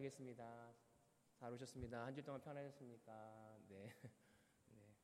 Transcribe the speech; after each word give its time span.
인사하겠습니다. 0.00 0.74
잘 1.36 1.52
오셨습니다. 1.52 2.04
한 2.06 2.14
주 2.14 2.22
동안 2.22 2.40
편하셨습니까? 2.40 3.58
네. 3.68 3.94
네. 4.72 4.94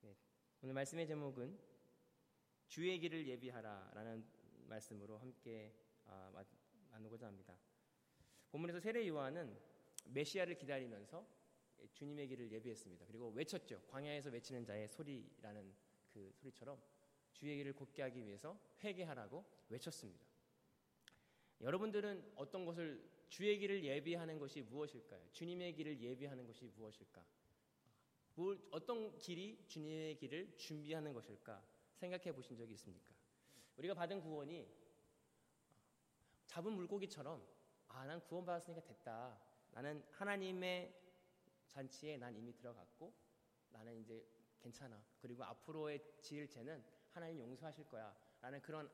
네. 0.00 0.16
오늘 0.62 0.74
말씀의 0.74 1.06
제목은 1.06 1.58
주의 2.68 2.98
길을 2.98 3.26
예비하라라는 3.26 4.24
말씀으로 4.68 5.18
함께 5.18 5.74
아, 6.06 6.32
나누고자 6.90 7.26
합니다. 7.26 7.56
본문에서 8.50 8.80
세례 8.80 9.06
요한은 9.08 9.56
메시아를 10.06 10.56
기다리면서 10.56 11.26
주님의 11.92 12.28
길을 12.28 12.50
예비했습니다. 12.52 13.06
그리고 13.06 13.28
외쳤죠. 13.30 13.82
광야에서 13.88 14.30
외치는 14.30 14.64
자의 14.64 14.88
소리라는 14.88 15.74
그 16.12 16.32
소리처럼 16.34 16.80
주의 17.32 17.56
길을 17.56 17.74
곧게 17.74 18.02
하기 18.02 18.24
위해서 18.24 18.58
회개하라고 18.82 19.44
외쳤습니다. 19.68 20.33
여러분들은 21.64 22.32
어떤 22.36 22.66
것을 22.66 23.02
주의 23.30 23.58
길을 23.58 23.82
예비하는 23.82 24.38
것이 24.38 24.60
무엇일까요? 24.60 25.26
주님의 25.32 25.74
길을 25.74 25.98
예비하는 25.98 26.46
것이 26.46 26.70
무엇일까? 26.76 27.24
뭘, 28.34 28.60
어떤 28.70 29.18
길이 29.18 29.64
주님의 29.66 30.16
길을 30.16 30.58
준비하는 30.58 31.14
것일까? 31.14 31.64
생각해 31.94 32.32
보신 32.32 32.56
적이 32.56 32.74
있습니까? 32.74 33.14
우리가 33.78 33.94
받은 33.94 34.20
구원이 34.20 34.68
잡은 36.46 36.72
물고기처럼 36.72 37.42
아, 37.88 38.04
난 38.04 38.20
구원받았으니까 38.20 38.82
됐다. 38.82 39.40
나는 39.70 40.04
하나님의 40.10 40.94
잔치에 41.68 42.18
난 42.18 42.36
이미 42.36 42.52
들어갔고 42.52 43.12
나는 43.70 43.96
이제 44.00 44.22
괜찮아. 44.60 45.02
그리고 45.18 45.44
앞으로의 45.44 46.04
지을 46.20 46.46
죄는 46.46 46.84
하나님 47.10 47.38
용서하실 47.38 47.88
거야. 47.88 48.14
라는 48.42 48.60
그런 48.60 48.90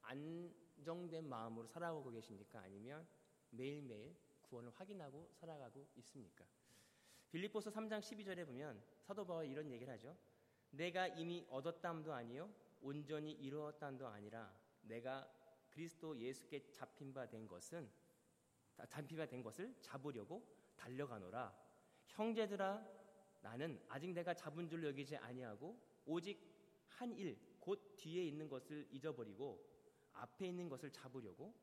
안 0.00 0.54
정된 0.82 1.28
마음으로 1.28 1.66
살아가고 1.66 2.10
계십니까? 2.10 2.60
아니면 2.60 3.06
매일매일 3.50 4.16
구원을 4.42 4.70
확인하고 4.70 5.30
살아가고 5.34 5.86
있습니까? 5.96 6.44
빌립보서 7.30 7.70
3장 7.70 8.00
12절에 8.00 8.46
보면 8.46 8.82
사도 9.00 9.24
바울이 9.26 9.50
이런 9.50 9.70
얘기를 9.70 9.92
하죠. 9.94 10.16
내가 10.70 11.06
이미 11.08 11.44
얻었담도 11.48 12.12
아니요 12.12 12.52
온전히 12.80 13.32
이루었담도 13.32 14.06
아니라 14.06 14.52
내가 14.82 15.28
그리스도 15.70 16.16
예수께 16.18 16.70
잡힌 16.72 17.12
바 17.12 17.26
된 17.26 17.46
것은 17.48 17.90
잡힌 18.88 19.16
바 19.16 19.26
된 19.26 19.42
것을 19.42 19.74
잡으려고 19.80 20.46
달려가노라. 20.76 21.56
형제들아 22.06 22.86
나는 23.40 23.80
아직 23.88 24.12
내가 24.12 24.34
잡은 24.34 24.68
줄 24.68 24.84
여기지 24.84 25.16
아니하고 25.16 25.78
오직 26.06 26.38
한 26.88 27.12
일 27.16 27.36
곧 27.64 27.96
뒤에 27.96 28.24
있는 28.26 28.46
것을 28.46 28.86
잊어버리고 28.90 29.73
앞에 30.14 30.48
있는 30.48 30.68
것을 30.68 30.90
잡으려고 30.90 31.54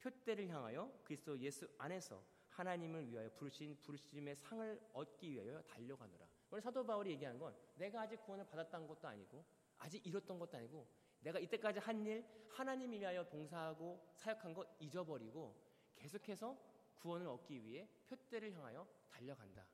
표대를 0.00 0.48
향하여 0.48 0.92
그리스도 1.02 1.38
예수 1.38 1.68
안에서 1.78 2.22
하나님을 2.48 3.08
위하여 3.10 3.30
부르신 3.32 3.80
부르심의 3.80 4.36
상을 4.36 4.80
얻기 4.92 5.32
위하여 5.32 5.60
달려가노라. 5.62 6.26
오늘 6.50 6.62
사도 6.62 6.84
바울이 6.86 7.10
얘기하는 7.12 7.38
건 7.38 7.56
내가 7.74 8.02
아직 8.02 8.20
구원을 8.22 8.46
받았다는 8.46 8.86
것도 8.86 9.08
아니고 9.08 9.44
아직 9.78 10.06
이뤘던 10.06 10.38
것도 10.38 10.56
아니고 10.56 10.86
내가 11.20 11.38
이때까지 11.38 11.80
한 11.80 12.06
일 12.06 12.24
하나님을 12.50 13.00
위하여 13.00 13.24
봉사하고 13.24 14.12
사역한 14.14 14.54
것 14.54 14.68
잊어버리고 14.78 15.56
계속해서 15.96 16.56
구원을 16.94 17.26
얻기 17.26 17.64
위해 17.64 17.88
표대를 18.06 18.52
향하여 18.52 18.86
달려간다. 19.10 19.66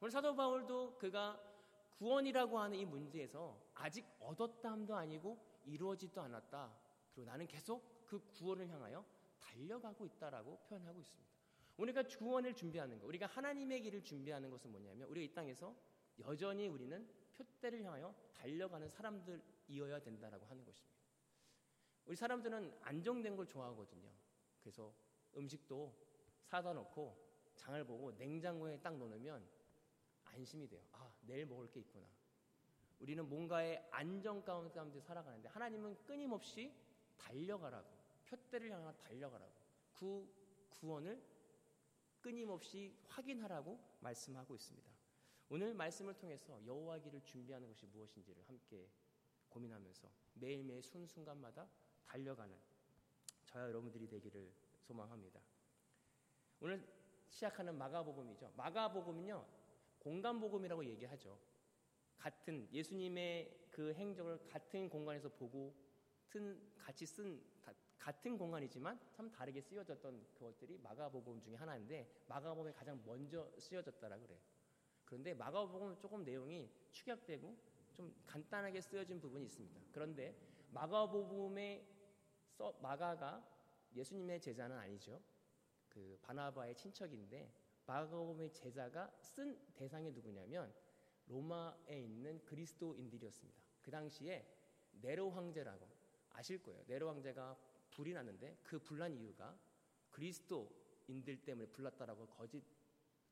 오늘 0.00 0.10
사도 0.10 0.34
바울도 0.34 0.96
그가 0.96 1.38
구원이라고 1.98 2.58
하는 2.58 2.78
이 2.78 2.84
문제에서 2.84 3.60
아직 3.74 4.06
얻었다함도 4.20 4.94
아니고 4.94 5.38
이루어지도 5.64 6.20
않았다. 6.22 6.85
그리고 7.16 7.30
나는 7.30 7.46
계속 7.46 8.04
그 8.04 8.20
구원을 8.34 8.68
향하여 8.68 9.02
달려가고 9.40 10.04
있다라고 10.04 10.58
표현하고 10.68 11.00
있습니다. 11.00 11.26
우리가 11.78 12.02
구원을 12.02 12.54
준비하는 12.54 12.98
것, 12.98 13.06
우리가 13.06 13.26
하나님의 13.26 13.80
길을 13.80 14.02
준비하는 14.02 14.50
것은 14.50 14.70
뭐냐면 14.70 15.08
우리가 15.08 15.32
이 15.32 15.34
땅에서 15.34 15.74
여전히 16.18 16.68
우리는 16.68 17.08
표대를 17.36 17.82
향하여 17.84 18.14
달려가는 18.34 18.90
사람들이어야 18.90 20.00
된다라고 20.00 20.44
하는 20.44 20.64
것입니다. 20.64 20.94
우리 22.04 22.16
사람들은 22.16 22.78
안정된 22.82 23.34
걸 23.34 23.46
좋아하거든요. 23.46 24.10
그래서 24.60 24.94
음식도 25.36 25.94
사다 26.42 26.74
놓고 26.74 27.16
장을 27.56 27.82
보고 27.84 28.12
냉장고에 28.12 28.78
딱 28.80 28.96
넣으면 28.96 29.48
안심이 30.24 30.68
돼요. 30.68 30.82
아, 30.92 31.14
내일 31.22 31.46
먹을 31.46 31.70
게 31.70 31.80
있구나. 31.80 32.06
우리는 32.98 33.26
뭔가의 33.26 33.88
안정 33.90 34.42
가운데 34.44 35.00
살아가는데 35.00 35.48
하나님은 35.48 36.04
끊임없이 36.04 36.85
달려가라고 37.16 37.88
표대를 38.24 38.70
향해 38.70 38.92
달려가라고 38.98 39.52
그 39.92 40.68
구원을 40.70 41.22
끊임없이 42.20 42.96
확인하라고 43.06 43.78
말씀하고 44.00 44.54
있습니다. 44.54 44.90
오늘 45.48 45.74
말씀을 45.74 46.14
통해서 46.14 46.60
여호와 46.66 46.98
길을 46.98 47.22
준비하는 47.22 47.68
것이 47.68 47.86
무엇인지를 47.86 48.42
함께 48.48 48.90
고민하면서 49.48 50.10
매일매일 50.34 50.82
순순간마다 50.82 51.68
달려가는 52.04 52.56
저와 53.46 53.68
여러분들이 53.68 54.08
되기를 54.08 54.52
소망합니다. 54.80 55.40
오늘 56.60 56.84
시작하는 57.28 57.76
마가복음이죠. 57.76 58.52
마가복음은요 58.56 59.46
공간복음이라고 60.00 60.84
얘기하죠. 60.84 61.38
같은 62.18 62.68
예수님의 62.72 63.68
그 63.70 63.92
행적을 63.94 64.46
같은 64.48 64.88
공간에서 64.88 65.28
보고 65.28 65.74
같은 66.26 66.60
같이 66.76 67.06
쓴 67.06 67.40
같은 67.98 68.38
공간이지만 68.38 69.00
참 69.10 69.30
다르게 69.30 69.60
쓰여졌던 69.60 70.26
그것들이 70.34 70.78
마가복음 70.78 71.40
중에 71.40 71.56
하나인데 71.56 72.08
마가복음이 72.28 72.72
가장 72.72 73.02
먼저 73.04 73.50
쓰여졌다라 73.58 74.18
그래요. 74.18 74.38
그런데 75.04 75.34
마가복음은 75.34 75.98
조금 75.98 76.24
내용이 76.24 76.70
축약되고 76.90 77.56
좀 77.94 78.14
간단하게 78.26 78.80
쓰여진 78.80 79.20
부분이 79.20 79.44
있습니다. 79.46 79.80
그런데 79.92 80.36
마가복음의 80.72 81.84
써, 82.48 82.78
마가가 82.80 83.44
예수님의 83.94 84.40
제자는 84.40 84.76
아니죠. 84.76 85.20
그 85.88 86.18
바나바의 86.22 86.76
친척인데 86.76 87.52
마가복음의 87.86 88.52
제자가 88.52 89.10
쓴 89.20 89.58
대상이 89.74 90.10
누구냐면 90.12 90.72
로마에 91.26 92.00
있는 92.00 92.44
그리스도인들이었습니다. 92.44 93.60
그 93.82 93.90
당시에 93.90 94.46
네로 95.00 95.30
황제라고 95.30 95.95
아실 96.36 96.62
거예요. 96.62 96.82
네로 96.86 97.08
황제가 97.08 97.56
불이 97.90 98.12
났는데 98.12 98.58
그 98.62 98.78
불난 98.78 99.14
이유가 99.16 99.58
그리스도인들 100.10 101.44
때문에 101.44 101.66
불났다라고 101.68 102.26
거짓 102.26 102.62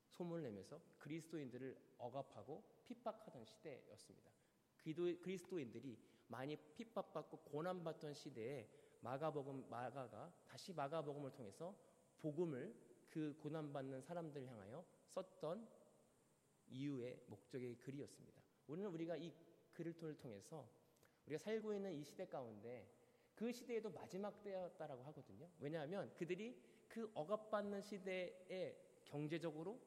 소문을 0.09 0.43
내면서 0.45 0.81
그리스도인들을 0.99 1.77
억압하고 1.99 2.63
핍박하던 2.85 3.45
시대였습니다. 3.45 4.31
그리스도인들이 5.23 5.99
많이 6.29 6.57
핍박받고 6.57 7.39
고난받던 7.39 8.15
시대에 8.15 8.69
마가복음 9.01 9.69
마가가 9.69 10.33
다시 10.47 10.73
마가복음을 10.73 11.33
통해서 11.33 11.77
복음을 12.19 12.75
그 13.11 13.37
고난받는 13.43 14.03
사람들을 14.03 14.47
향하여 14.49 14.85
썼던 15.09 15.69
이유의 16.69 17.25
목적의 17.27 17.77
글이었습니다. 17.77 18.43
오늘 18.67 18.87
우리가 18.87 19.17
이 19.17 19.33
글을 19.73 20.17
통해서 20.17 20.69
우리가 21.27 21.39
살고 21.39 21.75
있는 21.75 21.93
이 21.93 22.03
시대 22.03 22.27
가운데 22.27 22.87
그 23.35 23.51
시대에도 23.51 23.91
마지막 23.91 24.43
때였다라고 24.43 25.03
하거든요. 25.05 25.49
왜냐하면 25.59 26.12
그들이 26.15 26.57
그 26.89 27.11
억압받는 27.15 27.83
시대에 27.83 28.77
경제적으로, 29.05 29.81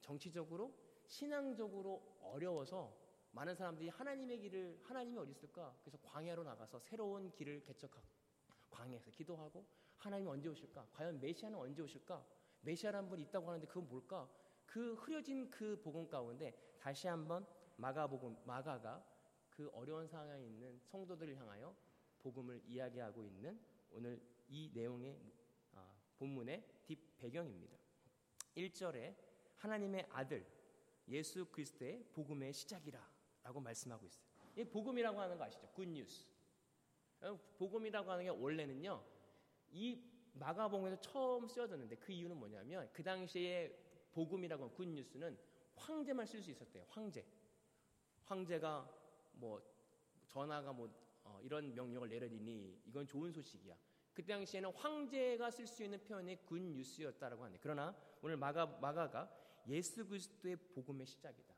정치적으로, 0.00 0.72
신앙적으로 1.06 2.18
어려워서 2.20 2.96
많은 3.32 3.54
사람들이 3.54 3.88
하나님의 3.88 4.38
길을 4.38 4.80
하나님이 4.84 5.18
어디 5.18 5.32
있을까? 5.32 5.76
그래서 5.82 5.98
광야로 6.02 6.44
나가서 6.44 6.78
새로운 6.80 7.30
길을 7.32 7.62
개척하고 7.64 8.06
광야에서 8.70 9.10
기도하고 9.10 9.64
하나님 9.98 10.28
언제 10.28 10.48
오실까? 10.48 10.88
과연 10.92 11.20
메시아는 11.20 11.58
언제 11.58 11.82
오실까? 11.82 12.24
메시아라는 12.62 13.08
분이 13.08 13.22
있다고 13.22 13.48
하는데 13.48 13.66
그건 13.66 13.88
뭘까? 13.88 14.28
그 14.64 14.94
흐려진 14.94 15.50
그 15.50 15.80
복음 15.82 16.08
가운데 16.08 16.54
다시 16.78 17.08
한번 17.08 17.46
마가복음 17.76 18.36
마가가 18.44 19.04
그 19.56 19.70
어려운 19.72 20.06
상황에 20.06 20.44
있는 20.44 20.78
성도들을 20.84 21.34
향하여 21.36 21.74
복음을 22.18 22.62
이야기하고 22.66 23.24
있는 23.24 23.58
오늘 23.90 24.20
이 24.48 24.70
내용의 24.74 25.18
아, 25.72 25.96
본문의 26.18 26.62
뒷 26.84 26.98
배경입니다. 27.16 27.74
1절에 28.54 29.16
하나님의 29.56 30.06
아들 30.10 30.46
예수 31.08 31.46
그리스도의 31.46 32.04
복음의 32.12 32.52
시작이라라고 32.52 33.60
말씀하고 33.60 34.06
있어요. 34.06 34.26
이 34.56 34.64
복음이라고 34.64 35.18
하는 35.18 35.38
거 35.38 35.44
아시죠? 35.44 35.66
굿뉴스. 35.68 36.26
복음이라고 37.56 38.10
하는 38.10 38.24
게 38.24 38.28
원래는요. 38.28 39.02
이 39.70 40.02
마가복음에서 40.34 41.00
처음 41.00 41.48
쓰여졌는데 41.48 41.96
그 41.96 42.12
이유는 42.12 42.36
뭐냐면 42.36 42.90
그 42.92 43.02
당시에 43.02 43.74
복음이라고 44.12 44.64
하는 44.64 44.74
굿뉴스는 44.74 45.38
황제만 45.76 46.26
쓸 46.26 46.42
수 46.42 46.50
있었대요. 46.50 46.84
황제. 46.88 47.24
황제가 48.24 49.05
뭐 49.36 49.62
전화가 50.28 50.72
뭐 50.72 50.90
어, 51.24 51.40
이런 51.42 51.74
명령을 51.74 52.08
내려리니 52.08 52.82
이건 52.86 53.06
좋은 53.06 53.32
소식이야. 53.32 53.76
그 54.12 54.24
당시에는 54.24 54.72
황제가 54.72 55.50
쓸 55.50 55.66
수 55.66 55.84
있는 55.84 56.02
표현이 56.02 56.44
군 56.46 56.72
뉴스였다라고 56.72 57.44
하네. 57.44 57.58
그러나 57.60 57.94
오늘 58.22 58.36
마가 58.36 58.66
마가가 58.66 59.30
예수 59.68 60.06
그리스도의 60.06 60.56
복음의 60.56 61.06
시작이다. 61.06 61.54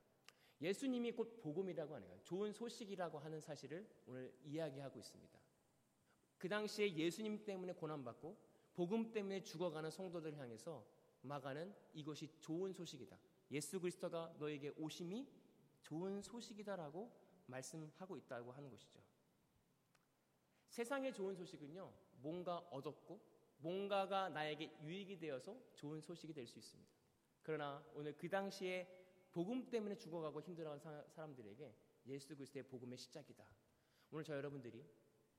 예수님이 0.60 1.12
곧 1.12 1.40
복음이라고 1.40 1.92
거예요. 1.92 2.20
좋은 2.24 2.52
소식이라고 2.52 3.18
하는 3.18 3.40
사실을 3.40 3.88
오늘 4.06 4.34
이야기하고 4.44 4.98
있습니다. 4.98 5.38
그 6.36 6.48
당시에 6.48 6.92
예수님 6.94 7.44
때문에 7.44 7.74
고난받고 7.74 8.36
복음 8.74 9.12
때문에 9.12 9.42
죽어가는 9.42 9.90
성도들 9.90 10.36
향해서 10.36 10.84
마가는 11.22 11.74
이것이 11.94 12.28
좋은 12.40 12.72
소식이다. 12.72 13.18
예수 13.50 13.80
그리스도가 13.80 14.34
너에게 14.38 14.72
오심이 14.76 15.26
좋은 15.82 16.22
소식이다라고 16.22 17.10
말씀하고 17.48 18.16
있다고 18.16 18.52
하는 18.52 18.70
것이죠. 18.70 19.00
세상의 20.68 21.12
좋은 21.14 21.34
소식은요, 21.34 21.92
뭔가 22.22 22.58
얻었고, 22.70 23.20
뭔가가 23.58 24.28
나에게 24.28 24.78
유익이 24.82 25.18
되어서 25.18 25.60
좋은 25.74 26.00
소식이 26.00 26.32
될 26.32 26.46
수 26.46 26.58
있습니다. 26.58 26.90
그러나 27.42 27.84
오늘 27.94 28.16
그 28.16 28.28
당시에 28.28 28.86
복음 29.32 29.68
때문에 29.68 29.96
죽어가고 29.96 30.40
힘들어하는 30.40 30.80
사람들에게 31.10 31.74
예수 32.06 32.28
그리스도의 32.28 32.64
복음의 32.68 32.98
시작이다. 32.98 33.44
오늘 34.10 34.24
저 34.24 34.34
여러분들이 34.34 34.86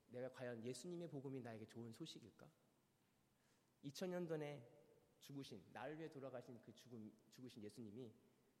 내가 0.08 0.30
과연 0.32 0.62
예수님의 0.64 1.08
복음이 1.08 1.40
나에게 1.40 1.66
좋은 1.66 1.92
소식일까? 1.92 2.50
2000년 3.84 4.28
전에 4.28 4.62
죽으신 5.20 5.64
나를 5.72 5.98
위해 5.98 6.08
돌아가신 6.10 6.60
그 6.62 6.74
죽음, 6.74 7.10
죽으신 7.30 7.62
예수님이 7.62 8.12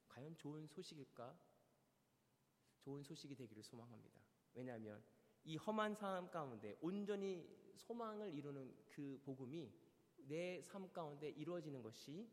과연 0.08 0.36
좋은 0.36 0.66
소식일까? 0.66 1.49
좋은 2.80 3.02
소식이 3.02 3.34
되기를 3.36 3.62
소망합니다. 3.62 4.20
왜냐하면 4.54 5.02
이 5.44 5.56
험한 5.56 5.94
삶 5.94 6.30
가운데 6.30 6.76
온전히 6.80 7.48
소망을 7.76 8.34
이루는 8.34 8.74
그 8.88 9.20
복음이 9.24 9.72
내 10.26 10.62
삶 10.68 10.92
가운데 10.92 11.28
이루어지는 11.30 11.82
것이 11.82 12.28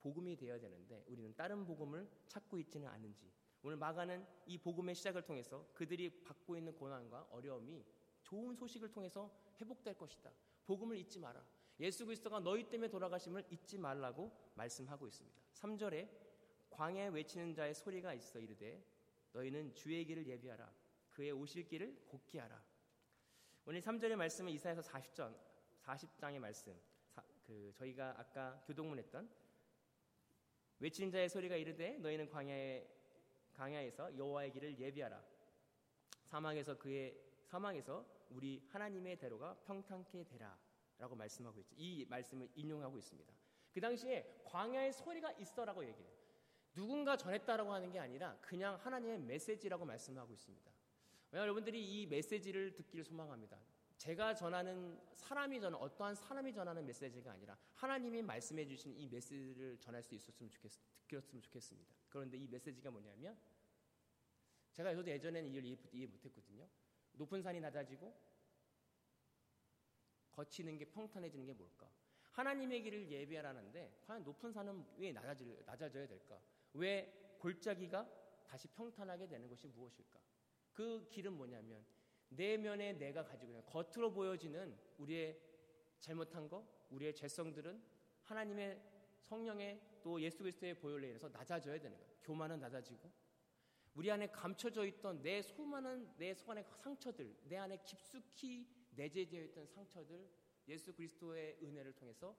복음이 0.00 0.36
되어야 0.36 0.58
되는데 0.60 1.04
우리는 1.08 1.34
다른 1.34 1.64
복음을 1.64 2.08
찾고 2.28 2.58
있지는 2.58 2.88
않은지 2.88 3.30
오늘 3.62 3.76
마가는 3.76 4.24
이 4.46 4.58
복음의 4.58 4.94
시작을 4.94 5.22
통해서 5.22 5.66
그들이 5.74 6.22
받고 6.22 6.56
있는 6.56 6.72
고난과 6.74 7.28
어려움이 7.30 7.84
좋은 8.22 8.54
소식을 8.54 8.92
통해서 8.92 9.30
회복될 9.60 9.96
것이다. 9.96 10.32
복음을 10.66 10.96
잊지 10.98 11.18
마라. 11.18 11.44
예수 11.80 12.04
그리스도가 12.06 12.40
너희 12.40 12.64
때문에 12.68 12.88
돌아가심을 12.88 13.44
잊지 13.50 13.78
말라고 13.78 14.32
말씀하고 14.54 15.06
있습니다. 15.06 15.36
3절에 15.52 16.08
광야에 16.70 17.08
외치는 17.08 17.54
자의 17.54 17.74
소리가 17.74 18.14
있어 18.14 18.38
이르되 18.38 18.82
너희는 19.36 19.74
주의 19.74 20.02
길을 20.06 20.26
예비하라. 20.26 20.72
그의 21.10 21.30
오실 21.32 21.68
길을 21.68 22.06
곱게 22.06 22.38
하라. 22.40 22.62
오늘 23.66 23.80
3절의 23.80 24.16
말씀은 24.16 24.50
이사에서 24.52 24.80
40장 24.80 25.36
40장의 25.82 26.38
말씀. 26.38 26.74
사, 27.08 27.22
그 27.46 27.70
저희가 27.74 28.14
아까 28.18 28.62
교동문 28.66 28.98
했던 28.98 29.28
외치는 30.78 31.10
자의 31.10 31.28
소리가 31.28 31.56
이르되 31.56 31.98
너희는 31.98 32.28
광야에 32.30 32.86
광야에서 33.52 34.16
여호와의 34.16 34.52
길을 34.52 34.78
예비하라. 34.78 35.22
사망에서 36.24 36.78
그의 36.78 37.18
사망에서 37.44 38.06
우리 38.30 38.62
하나님의 38.68 39.18
대로가 39.18 39.54
평탄케 39.64 40.24
되라라고 40.24 41.14
말씀하고 41.14 41.60
있죠. 41.60 41.74
이 41.76 42.06
말씀을 42.08 42.48
인용하고 42.54 42.98
있습니다. 42.98 43.34
그 43.72 43.80
당시에 43.80 44.42
광야의 44.46 44.94
소리가 44.94 45.32
있어라고 45.32 45.86
얘기해요. 45.86 46.15
누군가 46.76 47.16
전했다라고 47.16 47.72
하는 47.72 47.90
게 47.90 47.98
아니라 47.98 48.36
그냥 48.42 48.76
하나님의 48.76 49.18
메시지라고 49.20 49.86
말씀하고 49.86 50.30
있습니다. 50.34 50.70
여러분들이 51.32 51.82
이 51.82 52.06
메시지를 52.06 52.74
듣기를 52.74 53.02
소망합니다. 53.02 53.58
제가 53.96 54.34
전하는 54.34 55.00
사람이 55.14 55.58
전하 55.58 55.78
어떠한 55.78 56.14
사람이 56.14 56.52
전하는 56.52 56.84
메시지가 56.84 57.32
아니라 57.32 57.56
하나님이 57.72 58.20
말씀해 58.20 58.66
주신 58.66 58.94
이 58.94 59.08
메시지를 59.08 59.78
전할 59.80 60.02
수 60.02 60.14
있었으면 60.14 60.50
좋겠 60.50 60.70
듣겼으면 61.08 61.40
좋겠습니다. 61.40 61.94
그런데 62.10 62.36
이 62.36 62.46
메시지가 62.46 62.90
뭐냐면 62.90 63.38
제가 64.74 64.94
저도 64.94 65.10
예전에는 65.10 65.50
이걸 65.50 65.64
이해 65.94 66.06
못했거든요. 66.06 66.68
높은 67.12 67.40
산이 67.40 67.58
낮아지고 67.58 68.14
거치는 70.32 70.76
게 70.76 70.84
평탄해지는 70.84 71.46
게 71.46 71.54
뭘까? 71.54 71.90
하나님의 72.32 72.82
길을 72.82 73.10
예배하라는데 73.10 74.02
과연 74.06 74.22
높은 74.24 74.52
산은 74.52 74.84
왜 74.98 75.12
낮아질, 75.12 75.62
낮아져야 75.64 76.06
될까? 76.06 76.38
왜 76.76 77.36
골짜기가 77.38 78.08
다시 78.46 78.68
평탄하게 78.68 79.26
되는 79.26 79.48
것이 79.48 79.66
무엇일까? 79.66 80.20
그 80.72 81.08
길은 81.10 81.32
뭐냐면 81.32 81.84
내면에 82.28 82.92
내가 82.94 83.24
가지고 83.24 83.52
있는 83.52 83.64
겉으로 83.66 84.12
보여지는 84.12 84.78
우리의 84.98 85.40
잘못한 86.00 86.48
거, 86.48 86.66
우리의 86.90 87.14
죄성들은 87.14 87.82
하나님의 88.22 88.80
성령의 89.22 89.80
또 90.02 90.20
예수 90.20 90.38
그리스도의 90.38 90.78
보혈로 90.78 91.06
인해서 91.06 91.28
낮아져야 91.28 91.78
되는 91.80 91.96
거예요. 91.96 92.12
교만은 92.22 92.60
낮아지고 92.60 93.10
우리 93.94 94.10
안에 94.10 94.30
감춰져 94.30 94.84
있던 94.84 95.22
내 95.22 95.40
수많은 95.40 96.14
내 96.18 96.34
속안의 96.34 96.64
상처들, 96.64 97.34
내 97.44 97.56
안에 97.56 97.78
깊숙이 97.84 98.68
내재되어 98.90 99.42
있던 99.44 99.66
상처들 99.66 100.28
예수 100.68 100.92
그리스도의 100.92 101.58
은혜를 101.62 101.94
통해서 101.94 102.36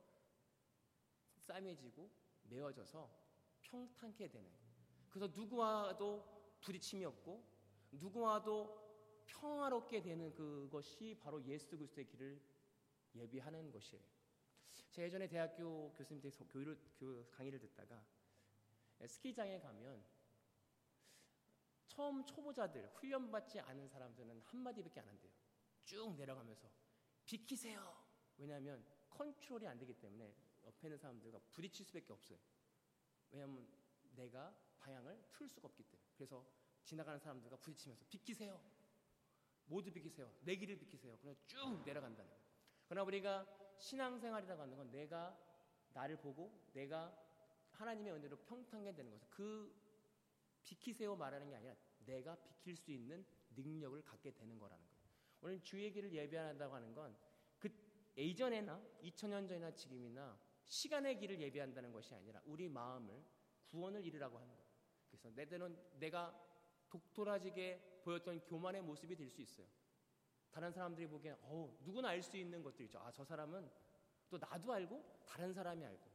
싸매지고 1.37 2.09
메워져서 2.43 3.26
평탄케 3.69 4.29
되는. 4.29 4.49
그래서 5.09 5.31
누구와도 5.33 6.57
부딪힘이 6.61 7.05
없고 7.05 7.43
누구와도 7.91 8.87
평화롭게 9.25 10.01
되는 10.01 10.33
그것이 10.33 11.17
바로 11.21 11.43
예수 11.45 11.67
그리스도의 11.69 12.07
길을 12.07 12.41
예비하는 13.15 13.71
것이에요. 13.71 14.03
제가 14.91 15.05
예전에 15.07 15.27
대학교 15.27 15.91
교수님들 15.93 16.31
교육을, 16.49 16.77
그 16.97 17.27
강의를 17.31 17.59
듣다가 17.59 18.03
스키장에 19.05 19.59
가면 19.59 20.03
처음 21.87 22.23
초보자들 22.25 22.87
훈련받지 22.95 23.59
않은 23.59 23.87
사람들은 23.87 24.41
한마디밖에 24.41 24.99
안 24.99 25.07
한대요. 25.07 25.31
쭉 25.83 26.15
내려가면서 26.15 26.69
비키세요. 27.25 28.05
왜냐하면 28.37 28.85
컨트롤이 29.09 29.67
안 29.67 29.77
되기 29.79 29.93
때문에 29.93 30.33
옆에 30.65 30.87
있는 30.87 30.97
사람들과 30.97 31.39
부딪힐 31.51 31.85
수밖에 31.85 32.13
없어요. 32.13 32.37
왜냐하면 33.31 33.67
내가 34.15 34.55
방향을 34.79 35.21
틀 35.31 35.47
수가 35.47 35.67
없기 35.67 35.83
때문에. 35.83 36.09
그래서 36.15 36.45
지나가는 36.83 37.19
사람들과 37.19 37.57
부딪히면서 37.57 38.05
비키세요. 38.09 38.61
모두 39.65 39.91
비키세요. 39.91 40.31
내 40.41 40.55
길을 40.55 40.77
비키세요. 40.77 41.17
그래서 41.19 41.39
쭉 41.45 41.83
내려간다는 41.85 42.29
거예요. 42.29 42.43
그러나 42.87 43.03
우리가 43.05 43.45
신앙생활이라고 43.79 44.61
하는 44.61 44.77
건 44.77 44.89
내가 44.91 45.37
나를 45.93 46.17
보고 46.17 46.69
내가 46.73 47.13
하나님의 47.71 48.13
은혜로 48.13 48.37
평탄하게 48.37 48.95
되는 48.95 49.11
것은 49.11 49.27
그 49.29 49.75
비키세요 50.63 51.15
말하는 51.15 51.49
게 51.49 51.55
아니라 51.55 51.75
내가 52.05 52.35
비킬 52.35 52.75
수 52.77 52.91
있는 52.91 53.25
능력을 53.55 54.01
갖게 54.03 54.31
되는 54.31 54.57
거라는 54.57 54.83
거예요. 54.85 54.97
오늘 55.41 55.61
주의 55.61 55.91
길을 55.91 56.13
예배한다고 56.13 56.75
하는 56.75 56.93
건 56.93 57.15
그 57.59 57.69
예전에나 58.15 58.81
2000년 59.01 59.47
전이나 59.47 59.71
지금이나 59.71 60.39
시간의 60.67 61.17
길을 61.19 61.39
예배한다는 61.41 61.91
것이 61.91 62.13
아니라 62.13 62.41
우리 62.45 62.67
마음을 62.69 63.23
구원을 63.65 64.05
이루라고 64.05 64.37
하는 64.37 64.55
거예요. 64.55 64.67
그래서 65.07 65.29
내 65.31 65.45
때는 65.45 65.77
내가 65.99 66.35
독돌아지게 66.89 68.01
보였던 68.03 68.41
교만의 68.41 68.81
모습이 68.81 69.15
될 69.15 69.29
수 69.29 69.41
있어요. 69.41 69.67
다른 70.51 70.71
사람들이 70.71 71.07
보기엔 71.07 71.35
어 71.41 71.77
누구나 71.81 72.09
알 72.09 72.21
수 72.23 72.37
있는 72.37 72.63
것들이죠. 72.63 72.99
아저 72.99 73.23
사람은 73.23 73.69
또 74.29 74.37
나도 74.37 74.73
알고 74.73 75.23
다른 75.25 75.53
사람이 75.53 75.85
알고. 75.85 76.11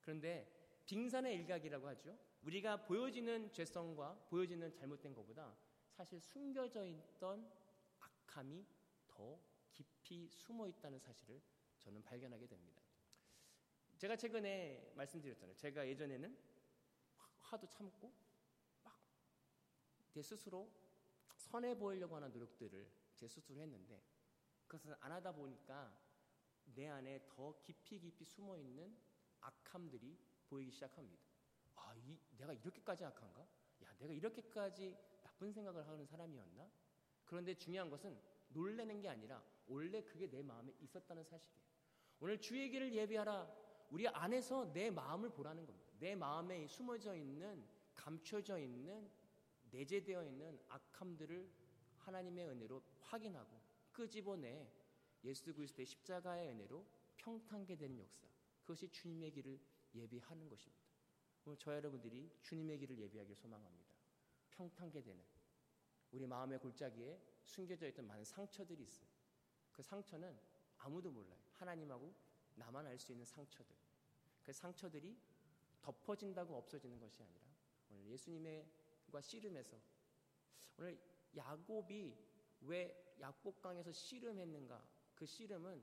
그런데 0.00 0.82
빙산의 0.86 1.34
일각이라고 1.36 1.86
하죠. 1.88 2.18
우리가 2.42 2.84
보여지는 2.84 3.52
죄성과 3.52 4.26
보여지는 4.28 4.72
잘못된 4.74 5.14
것보다 5.14 5.56
사실 5.90 6.20
숨겨져 6.20 6.84
있던 6.86 7.48
악함이 8.00 8.66
더 9.06 9.38
깊이 9.70 10.28
숨어 10.28 10.66
있다는 10.68 10.98
사실을 10.98 11.40
저는 11.78 12.02
발견하게 12.02 12.46
됩니다. 12.46 12.81
제가 14.02 14.16
최근에 14.16 14.94
말씀드렸잖아요. 14.96 15.54
제가 15.54 15.86
예전에는 15.86 16.36
화도 17.38 17.68
참고 17.68 18.12
제 20.08 20.20
스스로 20.20 20.68
선해 21.36 21.78
보이려고 21.78 22.16
하는 22.16 22.32
노력들을 22.32 22.84
제 23.14 23.28
스스로 23.28 23.60
했는데 23.60 24.02
그것을 24.66 24.96
안 24.98 25.12
하다 25.12 25.30
보니까 25.30 25.96
내 26.64 26.88
안에 26.88 27.28
더 27.28 27.56
깊이 27.62 28.00
깊이 28.00 28.24
숨어 28.24 28.58
있는 28.58 28.92
악함들이 29.40 30.18
보이기 30.48 30.72
시작합니다. 30.72 31.22
아, 31.76 31.94
이, 31.94 32.18
내가 32.38 32.52
이렇게까지 32.54 33.04
악한가? 33.04 33.42
야, 33.84 33.96
내가 34.00 34.12
이렇게까지 34.12 34.98
나쁜 35.22 35.52
생각을 35.52 35.86
하는 35.86 36.04
사람이었나? 36.06 36.68
그런데 37.24 37.54
중요한 37.54 37.88
것은 37.88 38.20
놀래는 38.48 39.00
게 39.00 39.08
아니라 39.08 39.44
원래 39.68 40.02
그게 40.02 40.28
내 40.28 40.42
마음에 40.42 40.74
있었다는 40.80 41.22
사실이에요. 41.22 41.62
오늘 42.18 42.40
주의 42.40 42.68
길을 42.68 42.92
예비하라. 42.92 43.61
우리 43.92 44.08
안에서 44.08 44.72
내 44.72 44.90
마음을 44.90 45.28
보라는 45.28 45.66
겁니다. 45.66 45.92
내 45.98 46.14
마음에 46.14 46.66
숨어져 46.66 47.14
있는 47.14 47.62
감춰져 47.94 48.58
있는 48.58 49.10
내재되어 49.70 50.24
있는 50.24 50.58
악함들을 50.68 51.52
하나님의 51.98 52.48
은혜로 52.48 52.82
확인하고 53.00 53.60
끄집어내 53.92 54.66
예수 55.24 55.52
그리스도의 55.52 55.84
십자가의 55.84 56.48
은혜로 56.48 56.86
평탄게 57.18 57.76
되는 57.76 57.98
역사. 57.98 58.26
그것이 58.62 58.88
주님의 58.88 59.30
길을 59.30 59.60
예비하는 59.94 60.48
것입니다. 60.48 60.82
오늘 61.44 61.58
저 61.58 61.74
여러분들이 61.74 62.30
주님의 62.40 62.78
길을 62.78 62.98
예비하길 62.98 63.36
소망합니다. 63.36 63.92
평탄게 64.52 65.02
되는 65.02 65.22
우리 66.12 66.26
마음의 66.26 66.60
골짜기에 66.60 67.20
숨겨져 67.44 67.88
있던 67.88 68.06
많은 68.06 68.24
상처들이 68.24 68.84
있어요. 68.84 69.08
그 69.70 69.82
상처는 69.82 70.34
아무도 70.78 71.10
몰라요. 71.10 71.38
하나님하고 71.52 72.14
나만 72.54 72.86
알 72.86 72.98
수 72.98 73.12
있는 73.12 73.26
상처들. 73.26 73.81
그 74.44 74.52
상처들이 74.52 75.16
덮어진다고 75.80 76.56
없어지는 76.56 76.98
것이 77.00 77.22
아니라 77.22 77.46
오늘 77.90 78.06
예수님과 78.06 79.20
씨름해서 79.20 79.76
오늘 80.78 80.98
야곱이 81.36 82.16
왜 82.62 83.14
약복강에서 83.20 83.92
씨름했는가? 83.92 84.82
그 85.14 85.26
씨름은 85.26 85.82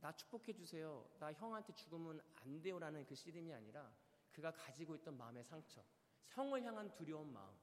나 0.00 0.12
축복해 0.12 0.52
주세요. 0.54 1.08
나 1.18 1.32
형한테 1.32 1.74
죽으면 1.74 2.20
안 2.36 2.62
돼요라는 2.62 3.06
그 3.06 3.14
씨름이 3.14 3.52
아니라 3.52 3.92
그가 4.30 4.50
가지고 4.52 4.94
있던 4.96 5.16
마음의 5.16 5.44
상처, 5.44 5.84
형을 6.28 6.62
향한 6.62 6.90
두려운 6.92 7.32
마음. 7.32 7.54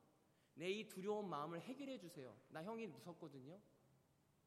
내 0.55 0.71
이 0.71 0.87
두려운 0.87 1.29
마음을 1.29 1.61
해결해 1.61 1.99
주세요. 1.99 2.35
나 2.49 2.63
형이 2.63 2.87
무섭거든요. 2.87 3.59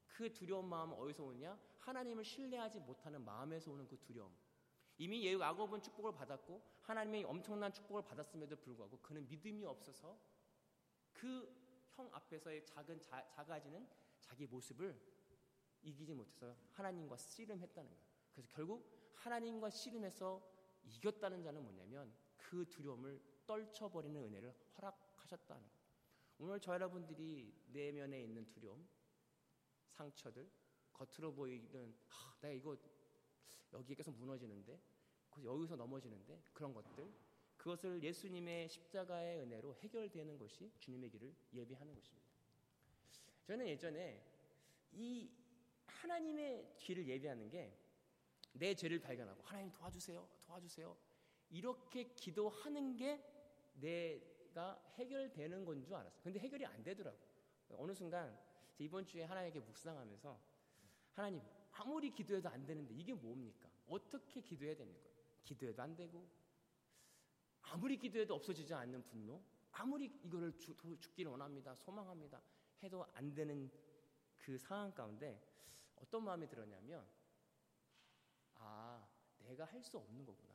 그 0.09 0.33
두려운 0.33 0.69
마음은 0.69 0.97
어디서 0.97 1.25
오냐? 1.25 1.59
하나님을 1.79 2.25
신뢰하지 2.25 2.81
못하는 2.81 3.25
마음에서 3.25 3.71
오는 3.71 3.87
그 3.87 3.97
두려움. 4.01 4.35
이미 5.01 5.25
예우 5.25 5.41
야곱은 5.41 5.83
축복을 5.83 6.13
받았고 6.13 6.63
하나님의 6.83 7.25
엄청난 7.25 7.73
축복을 7.73 8.03
받았음에도 8.03 8.57
불구하고 8.57 8.99
그는 8.99 9.27
믿음이 9.29 9.65
없어서 9.65 10.19
그 11.13 11.61
형 12.01 12.09
앞에서의 12.13 12.65
작은 12.65 13.03
자, 13.03 13.27
작아지는 13.29 13.87
자기 14.21 14.47
모습을 14.47 14.99
이기지 15.83 16.15
못해서 16.15 16.57
하나님과 16.71 17.17
씨름했다는 17.19 17.91
거예요. 17.91 18.05
그래서 18.33 18.49
결국 18.51 19.13
하나님과 19.17 19.69
씨름해서 19.69 20.43
이겼다는 20.83 21.43
자는 21.43 21.63
뭐냐면 21.63 22.15
그 22.39 22.67
두려움을 22.71 23.21
떨쳐버리는 23.47 24.19
은혜를 24.19 24.55
허락하셨다는 24.77 25.63
거예요. 25.63 25.81
오늘 26.39 26.59
저 26.59 26.73
여러분들이 26.73 27.55
내면에 27.67 28.23
있는 28.23 28.49
두려움, 28.49 28.89
상처들, 29.89 30.51
겉으로 30.95 31.35
보이는 31.35 31.95
아, 32.09 32.35
내가 32.41 32.55
이거 32.55 32.79
여기에 33.75 33.97
계속 33.97 34.17
무너지는데 34.17 34.81
여기서 35.43 35.77
넘어지는데 35.77 36.43
그런 36.53 36.73
것들 36.75 37.13
그것을 37.57 38.03
예수님의 38.03 38.69
십자가의 38.69 39.39
은혜로 39.41 39.77
해결되는 39.77 40.39
것이 40.39 40.73
주님의 40.81 41.11
길을 41.11 41.35
예비하는 41.53 41.95
것입니다. 41.95 42.27
저는 43.45 43.67
예전에 43.69 44.23
이 44.93 45.31
하나님의 45.87 46.75
길을 46.79 47.07
예비하는 47.07 47.49
게 47.51 47.81
내 48.53 48.75
죄를 48.75 49.01
발견하고 49.01 49.43
하나님 49.43 49.71
도와주세요, 49.73 50.29
도와주세요. 50.47 50.97
이렇게 51.51 52.05
기도하는 52.15 52.97
게 52.97 53.23
내가 53.75 54.81
해결되는 54.95 55.65
건 55.65 55.83
줄 55.83 55.95
알았어요. 55.95 56.23
근데 56.23 56.39
해결이 56.41 56.67
안 56.67 56.83
되더라고요. 56.83 57.23
어느 57.71 57.93
순간 57.95 58.37
이번 58.79 59.07
주에 59.07 59.25
하나님께 59.25 59.61
묵상하면서 59.61 60.41
하나님 61.13 61.43
아무리 61.73 62.11
기도해도 62.11 62.49
안 62.49 62.67
되는데 62.67 62.95
이게 62.95 63.15
뭡니까? 63.15 63.69
어떻게 63.89 64.41
기도해야 64.41 64.75
거예요? 64.77 65.10
기도해도 65.45 65.83
안 65.83 65.95
되고 65.95 66.29
아무리 67.63 67.97
기도해도 67.97 68.35
없어지지 68.35 68.73
않는 68.75 69.05
분노 69.05 69.43
아무리 69.73 70.07
이거를 70.25 70.57
주, 70.59 70.75
죽기를 70.75 71.31
원합니다 71.31 71.75
소망합니다 71.75 72.41
해도 72.83 73.05
안 73.15 73.35
되는 73.35 73.71
그 74.37 74.59
상황 74.59 74.93
가운데 74.93 75.41
어떤 75.97 76.25
마음이 76.25 76.49
들었냐면 76.49 77.07
아 78.55 79.07
내가 79.39 79.65
할 79.65 79.83
수 79.83 79.99
없는 79.99 80.25
거구나 80.25 80.55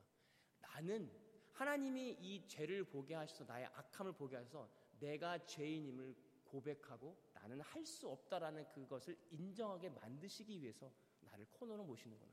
나는 0.59 1.11
하나님이 1.53 2.17
이 2.19 2.45
죄를 2.47 2.83
보게 2.83 3.13
하셔서 3.15 3.45
나의 3.45 3.65
악함을 3.67 4.13
보게 4.13 4.35
하셔서 4.35 4.69
내가 4.99 5.45
죄인임을 5.45 6.15
고백하고 6.43 7.17
나는 7.33 7.61
할 7.61 7.85
수 7.85 8.09
없다라는 8.09 8.67
그것을 8.69 9.17
인정하게 9.29 9.89
만드시기 9.89 10.61
위해서 10.61 10.91
나를 11.21 11.45
코너로 11.51 11.83
모시는구나. 11.83 12.31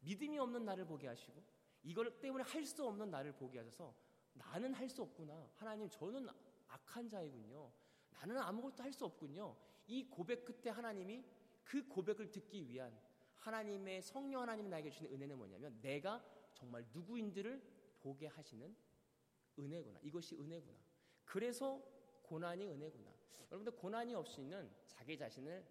믿음이 0.00 0.38
없는 0.38 0.64
나를 0.64 0.86
보게 0.86 1.06
하시고 1.08 1.42
이걸 1.86 2.18
때문에 2.20 2.42
할 2.44 2.64
수 2.66 2.84
없는 2.84 3.10
나를 3.10 3.32
보게 3.32 3.58
하셔서 3.58 3.94
나는 4.32 4.74
할 4.74 4.88
수 4.88 5.02
없구나. 5.02 5.50
하나님 5.54 5.88
저는 5.88 6.28
악한 6.68 7.08
자이군요. 7.08 7.72
나는 8.10 8.38
아무것도 8.38 8.82
할 8.82 8.92
수 8.92 9.04
없군요. 9.04 9.56
이 9.86 10.08
고백 10.10 10.44
끝에 10.44 10.70
하나님이 10.70 11.24
그 11.64 11.86
고백을 11.88 12.30
듣기 12.30 12.68
위한 12.68 12.98
하나님의 13.36 14.02
성령 14.02 14.42
하나님이 14.42 14.68
나에게 14.68 14.90
주시는 14.90 15.12
은혜는 15.14 15.38
뭐냐면 15.38 15.78
내가 15.80 16.24
정말 16.54 16.84
누구인들을 16.92 17.62
보게 18.00 18.26
하시는 18.26 18.74
은혜구나. 19.58 20.00
이것이 20.02 20.34
은혜구나. 20.36 20.78
그래서 21.24 21.80
고난이 22.22 22.66
은혜구나. 22.66 23.14
여러분들 23.50 23.76
고난이 23.76 24.14
없이는 24.14 24.70
자기 24.86 25.16
자신을 25.16 25.64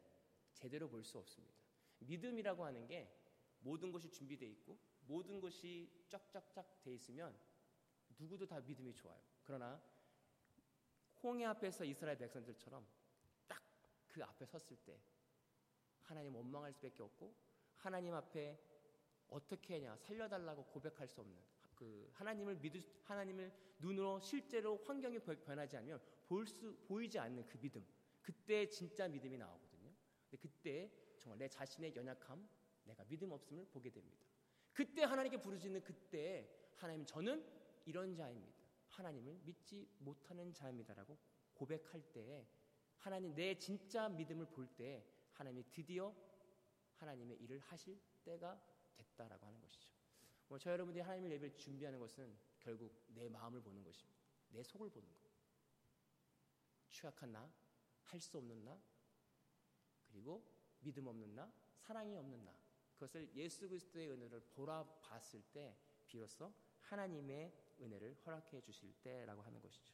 제대로 0.54 0.88
볼 0.88 1.04
수 1.04 1.18
없습니다. 1.18 1.54
믿음이라고 2.00 2.64
하는 2.64 2.88
게 2.88 3.12
모든 3.60 3.92
것이 3.92 4.10
준비되어 4.10 4.48
있고 4.50 4.78
모든 5.08 5.40
것이 5.40 5.90
쫙쫙쫙 6.10 6.82
돼 6.84 6.94
있으면 6.94 7.38
누구도 8.18 8.46
다 8.48 8.60
믿음이 8.62 8.94
좋아요. 8.94 9.20
그러나 9.44 9.82
홍해 11.24 11.46
앞에서 11.46 11.84
이스라엘 11.86 12.18
백성들처럼 12.18 12.86
딱 13.48 13.62
그 14.16 14.24
앞에 14.24 14.46
섰을 14.46 14.78
때 14.86 14.98
하나님 16.04 16.34
원망할 16.36 16.72
수밖에 16.72 17.04
없고 17.04 17.36
하나님 17.76 18.14
앞에 18.14 18.58
어떻게 19.28 19.74
하냐 19.74 19.98
살려달라고 19.98 20.64
고백할 20.68 21.06
수 21.08 21.20
없는 21.20 21.38
그 21.76 22.10
하나님을 22.14 22.56
믿을 22.56 22.82
하나님을 23.04 23.52
눈으로 23.80 24.22
실제로 24.22 24.78
환경이 24.78 25.20
변하지 25.20 25.76
않으면 25.76 26.02
볼 26.28 26.48
수 26.48 26.74
보이지 26.88 27.20
않는 27.20 27.46
그 27.46 27.60
믿음 27.60 27.86
그때 28.22 28.70
진짜 28.70 29.08
믿음이 29.10 29.38
나오거든요. 29.38 29.94
근데 30.30 30.38
그때 30.38 30.90
정말 31.20 31.38
내 31.38 31.50
자신의 31.50 31.94
연약함 31.94 32.48
내가 32.86 33.04
믿음 33.04 33.34
없음을 33.34 33.66
보게 33.66 33.90
됩니다. 33.90 34.24
그때 34.76 35.04
하나님께 35.04 35.40
부르짖는 35.40 35.84
그때 35.86 36.46
하나님 36.76 37.06
저는 37.06 37.42
이런 37.86 38.14
자입니다. 38.14 38.54
하나님을 38.90 39.40
믿지 39.46 39.88
못하는 40.00 40.54
자입니다라고 40.54 41.18
고백할 41.54 42.02
때에 42.12 42.46
하나님 42.98 43.34
내 43.34 43.58
진짜 43.58 44.10
믿음을 44.10 44.46
볼때 44.48 45.02
하나님이 45.32 45.64
드디어 45.72 46.14
하나님의 46.98 47.38
일을 47.38 47.60
하실 47.60 47.98
때가 48.26 48.62
됐다라고 48.98 49.46
하는 49.46 49.62
것이죠. 49.62 49.90
뭐 50.50 50.60
저 50.60 50.72
여러분들이 50.72 51.02
하나님을 51.02 51.32
예배를 51.32 51.56
준비하는 51.56 51.98
것은 51.98 52.38
결국 52.60 53.02
내 53.08 53.30
마음을 53.30 53.62
보는 53.62 53.82
것입니다. 53.82 54.20
내 54.50 54.62
속을 54.62 54.90
보는 54.90 55.08
것. 55.08 55.16
취약한 56.90 57.32
나, 57.32 57.50
할 58.04 58.20
수 58.20 58.38
없는 58.38 58.64
나, 58.66 58.78
그리고 60.08 60.44
믿음 60.82 61.08
없는 61.08 61.34
나, 61.34 61.50
사랑이 61.78 62.16
없는 62.18 62.44
나. 62.44 62.65
그것을 62.96 63.30
예수 63.36 63.68
그리스도의 63.68 64.12
은혜를 64.12 64.42
돌아봤을 64.52 65.42
때 65.54 65.76
비로소 66.08 66.54
하나님의 66.82 67.54
은혜를 67.80 68.16
허락해 68.26 68.62
주실 68.62 68.94
때라고 69.02 69.42
하는 69.42 69.62
것이죠. 69.62 69.94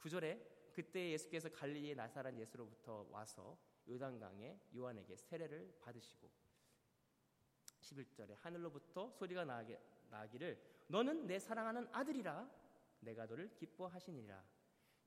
9절에 0.00 0.72
그때 0.72 1.10
예수께서 1.10 1.48
갈릴리 1.50 1.94
나사란 1.94 2.38
예수로부터 2.38 3.06
와서 3.10 3.58
요단강에 3.88 4.58
요한에게 4.74 5.16
세례를 5.16 5.78
받으시고 5.80 6.30
11절에 7.80 8.36
하늘로부터 8.38 9.10
소리가 9.10 9.44
나기, 9.44 9.76
나기를 10.10 10.84
너는 10.88 11.26
내 11.26 11.38
사랑하는 11.38 11.88
아들이라 11.92 12.50
내가 13.00 13.26
너를 13.26 13.52
기뻐하시니라. 13.54 14.44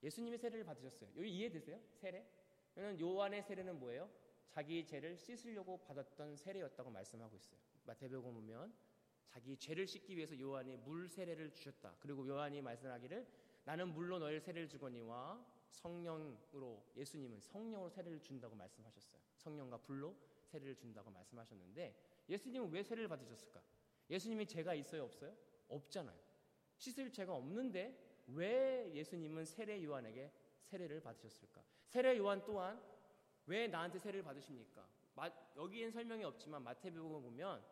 예수님이 0.04 0.38
세례를 0.38 0.66
받으셨어요. 0.66 1.10
여기 1.16 1.30
이해되세요? 1.30 1.80
세례? 1.94 2.28
그러면 2.74 3.00
요한의 3.00 3.44
세례는 3.44 3.80
뭐예요? 3.80 4.10
자기 4.50 4.86
죄를 4.86 5.18
씻으려고 5.18 5.78
받았던 5.78 6.38
세례였다고 6.38 6.90
말씀하고 6.90 7.36
있어요. 7.36 7.60
마태복음 7.86 8.34
보면 8.34 8.74
자기 9.28 9.58
죄를 9.58 9.86
씻기 9.86 10.16
위해서 10.16 10.40
요한이 10.40 10.78
물 10.78 11.10
세례를 11.10 11.52
주셨다. 11.52 11.96
그리고 12.00 12.26
요한이 12.28 12.62
말씀하기를 12.62 13.28
나는 13.66 13.94
물로 13.94 14.20
너희 14.20 14.40
세례를 14.40 14.70
주거니와 14.70 15.46
성령으로 15.72 16.86
예수님은 16.96 17.42
성령으로 17.42 17.90
세례를 17.90 18.22
준다고 18.22 18.56
말씀하셨어요. 18.56 19.22
성령과 19.36 19.78
불로 19.78 20.16
세례를 20.46 20.76
준다고 20.76 21.12
말씀하셨는데 21.12 21.96
예수님은 22.30 22.72
왜 22.72 22.82
세례를 22.84 23.10
받으셨을까? 23.10 23.62
예수님이 24.10 24.46
죄가 24.46 24.74
있어요, 24.76 25.04
없어요? 25.04 25.36
없잖아요. 25.68 26.18
씻을 26.78 27.12
죄가 27.12 27.34
없는데 27.34 28.24
왜 28.28 28.92
예수님은 28.94 29.46
세례 29.46 29.84
요한에게 29.84 30.32
세례를 30.64 31.02
받으셨을까? 31.02 31.64
세례 31.88 32.18
요한 32.18 32.44
또한 32.46 32.82
왜 33.48 33.68
나한테 33.68 34.00
세례를 34.00 34.24
받으십니까? 34.24 34.88
마, 35.16 35.30
여기엔 35.56 35.92
설명이 35.92 36.24
없지만 36.24 36.64
마태복음 36.64 37.22
보면 37.22 37.64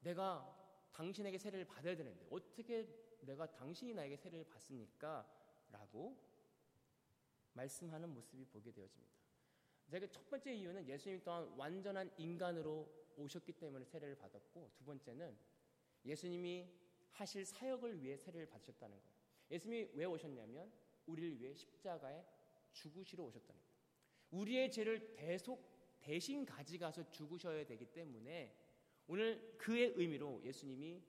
내가 0.00 0.56
당신에게 0.92 1.38
세례를 1.38 1.66
받아야 1.66 1.96
되는데 1.96 2.26
어떻게 2.30 2.88
내가 3.22 3.50
당신이 3.50 3.94
나에게 3.94 4.16
세례를 4.16 4.44
받습니까? 4.44 5.26
라고 5.70 6.16
말씀하는 7.52 8.12
모습이 8.12 8.44
보게 8.46 8.72
되어집니다. 8.72 9.20
제가 9.90 10.06
첫 10.08 10.28
번째 10.28 10.54
이유는 10.54 10.88
예수님 10.88 11.20
또한 11.24 11.46
완전한 11.56 12.10
인간으로 12.16 12.88
오셨기 13.16 13.52
때문에 13.52 13.84
세례를 13.84 14.16
받았고 14.16 14.70
두 14.74 14.84
번째는 14.84 15.36
예수님이 16.04 16.68
하실 17.10 17.44
사역을 17.44 18.00
위해 18.02 18.16
세례를 18.16 18.46
받으셨다는 18.48 18.96
거예요. 18.96 19.10
예수님이 19.50 19.90
왜 19.94 20.04
오셨냐면 20.04 20.72
우리를 21.06 21.40
위해 21.40 21.54
십자가에 21.54 22.24
죽으시러 22.72 23.24
오셨다는 23.24 23.60
거예요. 23.60 23.69
우리의 24.30 24.70
죄를 24.70 25.14
대속 25.14 25.68
대신 26.00 26.44
가져가서 26.44 27.10
죽으셔야 27.10 27.64
되기 27.66 27.84
때문에 27.86 28.56
오늘 29.06 29.56
그의 29.58 29.92
의미로 29.96 30.40
예수님이 30.44 31.02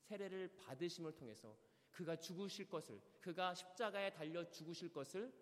세례를 0.00 0.56
받으심을 0.56 1.14
통해서 1.14 1.56
그가 1.90 2.16
죽으실 2.16 2.68
것을 2.68 3.00
그가 3.20 3.54
십자가에 3.54 4.10
달려 4.10 4.48
죽으실 4.50 4.92
것을 4.92 5.32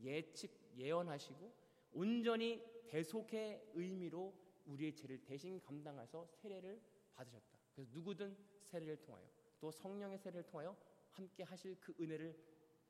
예측 0.00 0.50
예언하시고 0.76 1.54
온전히 1.92 2.62
대속의 2.88 3.70
의미로 3.74 4.34
우리의 4.66 4.94
죄를 4.94 5.22
대신 5.24 5.60
감당해서 5.60 6.28
세례를 6.34 6.80
받으셨다. 7.14 7.58
그래서 7.74 7.90
누구든 7.92 8.36
세례를 8.64 8.96
통하여 9.02 9.28
또 9.60 9.70
성령의 9.70 10.18
세례를 10.18 10.44
통하여 10.44 10.76
함께 11.10 11.42
하실 11.42 11.76
그 11.80 11.94
은혜를 12.00 12.36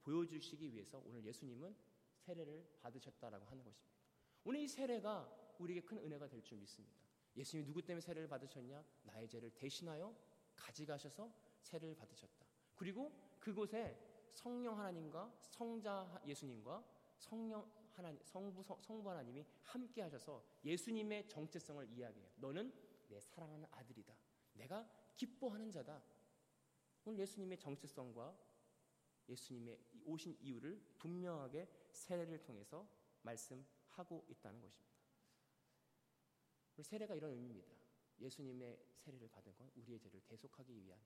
보여주시기 0.00 0.72
위해서 0.72 1.02
오늘 1.06 1.24
예수님은 1.24 1.74
세례를 2.22 2.78
받으셨다라고 2.80 3.44
하는 3.46 3.64
것입니다. 3.64 3.92
오늘 4.44 4.60
이 4.60 4.68
세례가 4.68 5.54
우리에게 5.58 5.82
큰 5.86 5.98
은혜가 5.98 6.28
될 6.28 6.42
줄 6.42 6.58
믿습니다. 6.58 6.96
예수님이 7.36 7.66
누구 7.66 7.82
때문에 7.82 8.00
세례를 8.00 8.28
받으셨냐? 8.28 8.84
나의 9.04 9.28
죄를 9.28 9.50
대신하여 9.50 10.14
가져가셔서 10.54 11.32
세례를 11.62 11.94
받으셨다. 11.96 12.46
그리고 12.74 13.12
그곳에 13.38 13.98
성령 14.34 14.78
하나님과 14.78 15.34
성자 15.40 16.22
예수님과 16.26 16.84
성령 17.18 17.70
하나님, 17.92 18.20
성부, 18.24 18.64
성부 18.80 19.10
하나님이 19.10 19.44
함께 19.62 20.02
하셔서 20.02 20.42
예수님의 20.64 21.28
정체성을 21.28 21.90
이야기해요. 21.90 22.30
너는 22.36 22.72
내 23.08 23.20
사랑하는 23.20 23.66
아들이다. 23.70 24.16
내가 24.54 24.88
기뻐하는 25.16 25.70
자다. 25.70 26.02
오늘 27.04 27.20
예수님의 27.20 27.58
정체성과 27.58 28.34
예수님의 29.28 29.78
오신 30.06 30.36
이유를 30.40 30.80
분명하게 30.98 31.68
세례를 31.90 32.42
통해서 32.42 32.88
말씀하고 33.22 34.24
있다는 34.28 34.60
것입니다. 34.60 34.92
세례가 36.80 37.14
이런 37.14 37.32
의미입니다. 37.32 37.70
예수님의 38.20 38.78
세례를 38.94 39.28
받은 39.28 39.54
건 39.56 39.70
우리의 39.76 39.98
죄를 40.00 40.20
대속하기 40.22 40.76
위한 40.76 40.98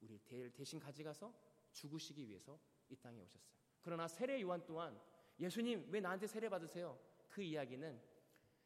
우리의 0.00 0.20
죄를 0.20 0.52
대신 0.52 0.78
가져가서 0.78 1.32
죽으시기 1.72 2.26
위해서 2.28 2.58
이 2.88 2.96
땅에 2.96 3.18
오셨어요. 3.20 3.54
그러나 3.80 4.08
세례 4.08 4.40
요한 4.42 4.64
또한 4.66 5.00
예수님 5.38 5.88
왜 5.90 6.00
나한테 6.00 6.26
세례 6.26 6.48
받으세요? 6.48 6.98
그 7.28 7.42
이야기는 7.42 8.00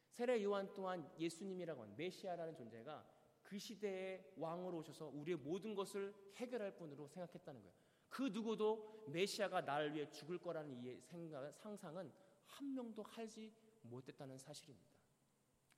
세례 0.09 0.43
요한 0.43 0.73
또한 0.73 1.09
예수님이라고 1.19 1.83
하는 1.83 1.95
메시아라는 1.95 2.55
존재가 2.55 3.15
그 3.41 3.59
시대의 3.59 4.33
왕으로 4.37 4.77
오셔서 4.77 5.07
우리의 5.07 5.37
모든 5.37 5.75
것을 5.75 6.13
해결할 6.35 6.75
분으로 6.75 7.07
생각했다는 7.07 7.61
거예요. 7.61 7.84
그 8.09 8.23
누구도 8.23 9.05
메시아가 9.07 9.61
나를 9.61 9.93
위해 9.93 10.09
죽을 10.09 10.37
거라는 10.39 10.83
이 10.83 10.99
생각, 11.01 11.53
상상은 11.57 12.11
한 12.45 12.73
명도 12.73 13.03
하지 13.03 13.53
못했다는 13.81 14.37
사실입니다. 14.37 14.95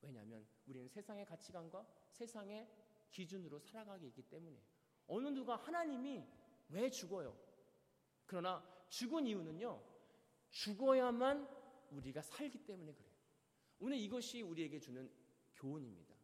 왜냐하면 0.02 0.48
우리는 0.68 0.88
세상의 0.88 1.26
가치관과 1.26 1.86
세상의 2.12 2.68
기준으로 3.10 3.60
살아가기 3.60 4.08
있기 4.08 4.22
때문에 4.24 4.62
어느 5.08 5.28
누가 5.30 5.56
하나님이 5.56 6.24
왜 6.70 6.90
죽어요? 6.90 7.38
그러나 8.26 8.64
죽은 8.90 9.26
이유는요, 9.26 9.82
죽어야만 10.50 11.48
우리가 11.92 12.22
살기 12.22 12.66
때문에 12.66 12.94
그래요. 12.94 13.12
오늘 13.80 13.98
이것이 13.98 14.42
우리에게 14.42 14.80
주는 14.80 15.10
교훈입니다. 15.56 16.16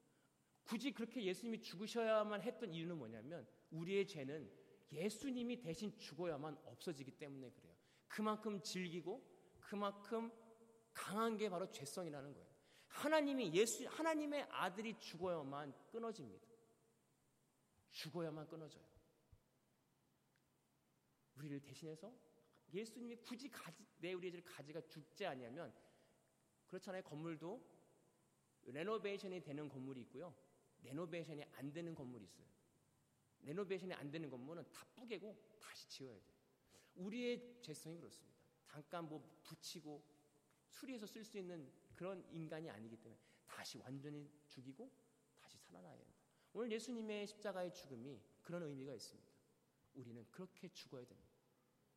굳이 0.64 0.92
그렇게 0.92 1.24
예수님이 1.24 1.62
죽으셔야만 1.62 2.42
했던 2.42 2.74
이유는 2.74 2.98
뭐냐면 2.98 3.48
우리의 3.72 4.08
죄는 4.08 4.50
예수님이 4.94 5.60
대신 5.62 5.98
죽어야만 5.98 6.58
없어지기 6.66 7.12
때문에 7.12 7.50
그래요. 7.52 7.76
그만큼 8.08 8.62
즐기고 8.62 9.24
그만큼 9.60 10.32
강한 10.94 11.38
게 11.38 11.50
바로 11.50 11.70
죄성이라는 11.72 12.34
거예요. 12.34 12.54
하나님이 12.88 13.54
예수 13.54 13.88
하나님의 13.88 14.44
아들이 14.50 14.98
죽어야만 15.00 15.74
끊어집니다. 15.88 16.48
죽어야만 17.92 18.48
끊어져요. 18.48 18.84
우리를 21.38 21.60
대신해서 21.62 22.14
예수님이 22.72 23.16
굳이 23.18 23.50
가지, 23.50 23.84
내 23.98 24.14
우리의 24.14 24.44
가지가 24.44 24.82
죽지 24.88 25.26
않냐면 25.26 25.74
그렇잖아요. 26.68 27.04
건물도 27.04 27.62
renovation이 28.66 29.42
되는 29.42 29.68
건물이 29.68 30.02
있고요. 30.02 30.36
renovation이 30.84 31.44
안 31.54 31.72
되는 31.72 31.94
건물이 31.94 32.26
있어요. 32.26 32.48
renovation이 33.44 33.94
안 33.94 34.10
되는 34.10 34.30
건물은 34.30 34.64
다 34.72 34.86
뿌개고 34.96 35.58
다시 35.60 35.88
지어야 35.90 36.14
돼요. 36.14 36.34
우리의 36.96 37.60
죄성이 37.62 37.98
그렇습니다. 37.98 38.38
잠깐 38.68 39.08
뭐 39.08 39.40
붙이고 39.44 40.04
수리해서 40.70 41.06
쓸 41.06 41.24
수 41.24 41.38
있는 41.38 41.72
그런 41.96 42.26
인간이 42.32 42.70
아니기 42.70 42.98
때문에 42.98 43.20
다시 43.46 43.78
완전히 43.78 44.30
죽이고 44.48 44.92
다시 45.36 45.58
살아나야 45.58 45.96
된다. 45.96 46.14
오늘 46.54 46.72
예수님의 46.72 47.28
십자가의 47.28 47.74
죽음이 47.74 48.22
그런 48.42 48.64
의미가 48.64 48.94
있습니다. 48.94 49.32
우리는 49.96 50.26
그렇게 50.32 50.70
죽어야 50.70 51.06
됩니다. 51.06 51.30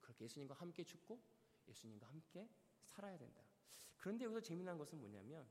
그렇게 0.00 0.24
예수님과 0.24 0.54
함께 0.54 0.85
죽고 0.85 1.20
예수님과 1.68 2.06
함께 2.06 2.48
살아야 2.87 3.16
된다. 3.18 3.42
그런데 3.96 4.24
여기서 4.24 4.40
재미난 4.40 4.78
것은 4.78 4.98
뭐냐면 4.98 5.48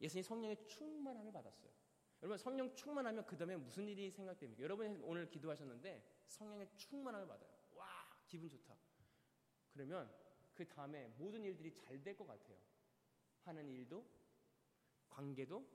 예수님 0.00 0.22
성령의 0.22 0.66
충만함을 0.66 1.32
받았어요. 1.32 1.72
여러분 2.22 2.38
성령 2.38 2.72
충만하면 2.74 3.26
그 3.26 3.36
다음에 3.36 3.56
무슨 3.56 3.88
일이 3.88 4.10
생각됩니까? 4.10 4.62
여러분이 4.62 5.00
오늘 5.02 5.28
기도하셨는데 5.28 6.02
성령의 6.26 6.68
충만함을 6.76 7.26
받아요. 7.26 7.50
와 7.74 7.86
기분 8.26 8.48
좋다. 8.48 8.76
그러면 9.72 10.12
그 10.54 10.66
다음에 10.68 11.08
모든 11.18 11.42
일들이 11.44 11.72
잘 11.74 12.02
될 12.02 12.16
것 12.16 12.26
같아요. 12.26 12.56
하는 13.44 13.68
일도 13.68 14.06
관계도 15.10 15.66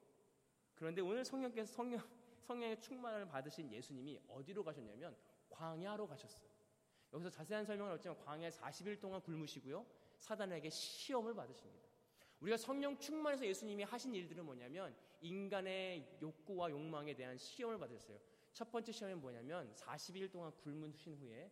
그런데 0.75 1.01
오늘 1.01 1.25
성령께서 1.25 1.73
성령 1.73 1.99
성령의 2.39 2.79
충만함을 2.79 3.27
받으신 3.27 3.69
예수님이 3.73 4.21
어디로 4.29 4.63
가셨냐면 4.63 5.17
광야로 5.49 6.07
가셨어요. 6.07 6.47
여기서 7.11 7.29
자세한 7.29 7.65
설명은 7.65 7.91
없지만 7.93 8.17
광야에 8.19 8.49
40일 8.49 9.01
동안 9.01 9.21
굶으시고요. 9.21 9.85
사단에게 10.17 10.69
시험을 10.69 11.33
받으십니다. 11.33 11.86
우리가 12.39 12.57
성령 12.57 12.97
충만해서 12.97 13.45
예수님이 13.45 13.83
하신 13.83 14.13
일들은 14.13 14.45
뭐냐면 14.45 14.95
인간의 15.21 16.19
욕구와 16.21 16.69
욕망에 16.69 17.15
대한 17.15 17.37
시험을 17.37 17.79
받으셨어요. 17.79 18.19
첫 18.53 18.71
번째 18.71 18.91
시험이 18.91 19.15
뭐냐면 19.15 19.73
40일 19.73 20.31
동안 20.31 20.51
굶으신 20.57 21.15
후에 21.15 21.51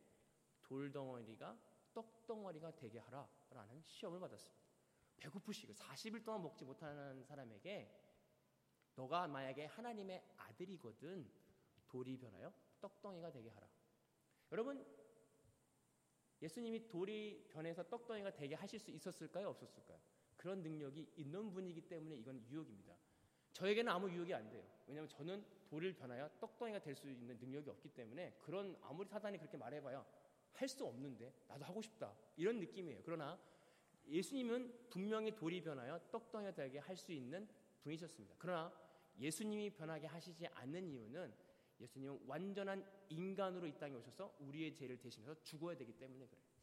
돌덩어리가 0.62 1.58
떡덩어리가 1.93 2.76
되게 2.76 3.00
하라라는 3.00 3.82
시험을 3.82 4.19
받았습니다. 4.19 4.65
배고프시고 5.17 5.74
40일 5.74 6.24
동안 6.24 6.41
먹지 6.43 6.65
못하는 6.65 7.24
사람에게 7.24 7.89
너가 8.95 9.28
만약에 9.28 9.65
하나님의 9.65 10.24
아들이거든 10.38 11.30
돌이 11.88 12.17
변하여 12.17 12.54
떡덩이가 12.82 13.32
되게 13.32 13.50
하라. 13.50 13.67
여러분 14.52 14.86
예수님이 16.41 16.88
돌이 16.88 17.48
변해서 17.50 17.84
떡덩이가 17.84 18.32
되게 18.32 18.56
하실 18.56 18.80
수 18.80 18.91
있었을까요? 18.91 19.50
없었을까요? 19.50 20.00
그런 20.45 20.62
능력이 20.62 21.08
있는 21.15 21.51
분이기 21.51 21.81
때문에 21.81 22.17
이건 22.17 22.45
유혹입니다. 22.51 22.95
저에게는 23.53 23.91
아무 23.91 24.08
유혹이 24.12 24.31
안 24.31 24.47
돼요. 24.47 24.63
왜냐하면 24.86 25.10
저는 25.10 25.43
돌을 25.65 25.93
변하여 25.93 26.29
떡덩이가 26.39 26.77
될 26.84 26.95
수 26.95 27.10
있는 27.10 27.36
능력이 27.39 27.67
없기 27.67 27.89
때문에 27.89 28.38
그런 28.43 28.77
아무리 28.84 29.08
사단이 29.10 29.39
그렇게 29.39 29.58
말해봐야 29.58 30.05
할 30.53 30.67
수 30.69 30.86
없는데 30.86 31.34
나도 31.47 31.65
하고 31.65 31.81
싶다 31.81 32.15
이런 32.38 32.60
느낌이에요. 32.60 33.01
그러나 33.03 33.39
예수님은 34.08 34.89
분명히 34.91 35.36
돌이 35.36 35.63
변하여 35.63 35.99
떡덩이가 36.12 36.53
되게 36.53 36.77
할 36.77 36.95
수 36.95 37.12
있는 37.12 37.47
분이셨습니다. 37.81 38.36
그러나 38.38 38.71
예수님이 39.17 39.71
변하게 39.71 40.05
하시지 40.05 40.45
않는 40.45 40.88
이유는 40.91 41.34
예수님은 41.79 42.19
완전한 42.27 42.86
인간으로 43.10 43.65
이 43.65 43.73
땅에 43.79 43.95
오셔서 43.95 44.36
우리의 44.41 44.75
죄를 44.75 44.99
대신해서 44.99 45.41
죽어야 45.41 45.75
되기 45.75 45.91
때문에 45.93 46.27
그래요. 46.27 46.55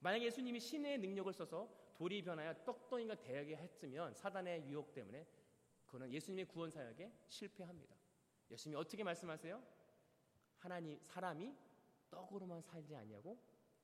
만약 0.00 0.22
예수님이 0.22 0.58
신의 0.58 0.98
능력을 0.98 1.32
써서 1.32 1.70
돌이 1.94 2.22
변하여 2.22 2.54
떡덩이가 2.64 3.16
되게 3.16 3.56
했으면 3.56 4.14
사단의 4.14 4.66
유혹 4.66 4.94
때문에 4.94 5.26
그거는 5.84 6.10
예수님의 6.12 6.46
구원 6.46 6.70
사역에 6.70 7.12
실패합니다. 7.28 7.94
예수님이 8.50 8.80
어떻게 8.80 9.04
말씀하세요? 9.04 9.62
하나님 10.56 10.98
사람이 11.02 11.54
떡으로만 12.10 12.62
살지 12.62 12.94
아니하고 12.94 13.38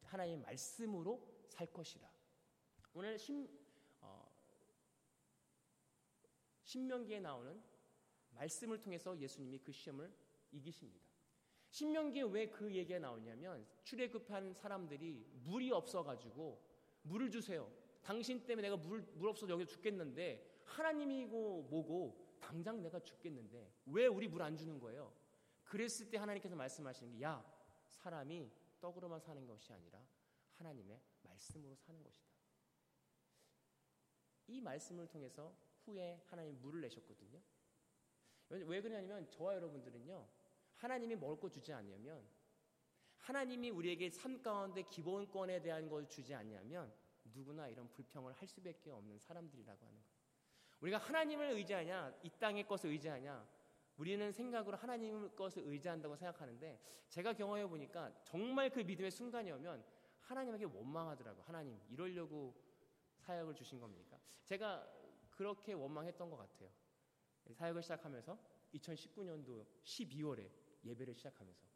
하나님의 0.05 0.41
말씀으로 0.41 1.45
살 1.49 1.67
것이다. 1.73 2.11
오늘 2.95 3.19
신, 3.19 3.49
어, 4.01 4.31
신명기에 6.63 7.21
나오는 7.21 7.63
말씀을 8.31 8.81
통해서 8.81 9.19
예수님이 9.19 9.59
그 9.59 9.73
시험을 9.73 10.13
이기십니다. 10.53 11.06
신명기에 11.77 12.23
왜 12.23 12.47
그 12.51 12.73
얘기가 12.75 12.99
나오냐면 12.99 13.67
출애굽한 13.85 14.55
사람들이 14.55 15.27
물이 15.45 15.71
없어가지고 15.73 16.59
물을 17.03 17.31
주세요. 17.31 17.71
당신 18.01 18.47
때문에 18.47 18.69
내가 18.71 18.81
물, 18.81 19.03
물 19.15 19.29
없어서 19.29 19.53
여기 19.53 19.67
죽겠는데 19.67 20.63
하나님이고 20.65 21.65
뭐고 21.65 22.39
당장 22.41 22.81
내가 22.81 22.99
죽겠는데 23.01 23.71
왜 23.87 24.07
우리 24.07 24.27
물 24.27 24.41
안 24.41 24.57
주는 24.57 24.81
거예요? 24.81 25.13
그랬을 25.65 26.09
때 26.09 26.17
하나님께서 26.17 26.57
말씀하시는 26.57 27.13
게 27.13 27.23
야, 27.23 27.45
사람이 27.89 28.51
떡으로만 28.81 29.21
사는 29.21 29.47
것이 29.47 29.71
아니라 29.75 30.01
하나님의 30.55 30.99
말씀으로 31.25 31.75
사는 31.77 32.03
것이다. 32.03 32.27
이 34.47 34.63
말씀을 34.63 35.09
통해서 35.09 35.55
후에 35.85 36.23
하나님 36.25 36.59
물을 36.63 36.81
내셨거든요. 36.81 37.39
왜 38.49 38.81
그러냐면 38.81 39.29
저와 39.29 39.57
여러분들은요. 39.57 40.46
하나님이 40.77 41.17
먹을 41.17 41.39
거 41.39 41.49
주지 41.49 41.73
않으면 41.73 42.27
하나님이 43.19 43.71
우리에게 43.71 44.11
삶 44.11 44.41
가운데 44.41 44.83
기본권에 44.83 45.61
대한 45.61 45.89
걸 45.89 46.09
주지 46.09 46.35
않냐면 46.35 46.93
누구나 47.25 47.69
이런 47.69 47.89
불평을 47.93 48.33
할 48.33 48.47
수밖에 48.47 48.91
없는 48.91 49.19
사람들이라고 49.19 49.87
하는 49.87 50.01
거예요. 50.01 50.17
우리가 50.81 50.99
하나님을 50.99 51.51
의지하냐, 51.53 52.19
이 52.23 52.31
땅의 52.39 52.67
것을 52.67 52.91
의지하냐, 52.91 53.49
우리는 53.97 54.31
생각으로 54.31 54.77
하나님 54.77 55.35
것을 55.35 55.63
의지한다고 55.67 56.17
생각하는데 56.17 56.79
제가 57.09 57.33
경험해 57.33 57.67
보니까 57.67 58.13
정말 58.25 58.71
그 58.71 58.81
믿음의 58.81 59.11
순간이 59.11 59.51
오면 59.53 59.85
하나님에게 60.21 60.65
원망하더라고요. 60.67 61.45
하나님, 61.45 61.81
이러려고 61.89 62.55
사역을 63.19 63.55
주신 63.55 63.81
겁니까? 63.81 64.21
제가 64.45 64.87
그렇게 65.31 65.73
원망했던 65.73 66.31
것 66.31 66.37
같아요. 66.37 66.71
사역을 67.53 67.83
시작하면서 67.83 68.39
2019년도 68.75 69.67
12월에 69.83 70.51
예배를 70.87 71.15
시작하면서 71.15 71.67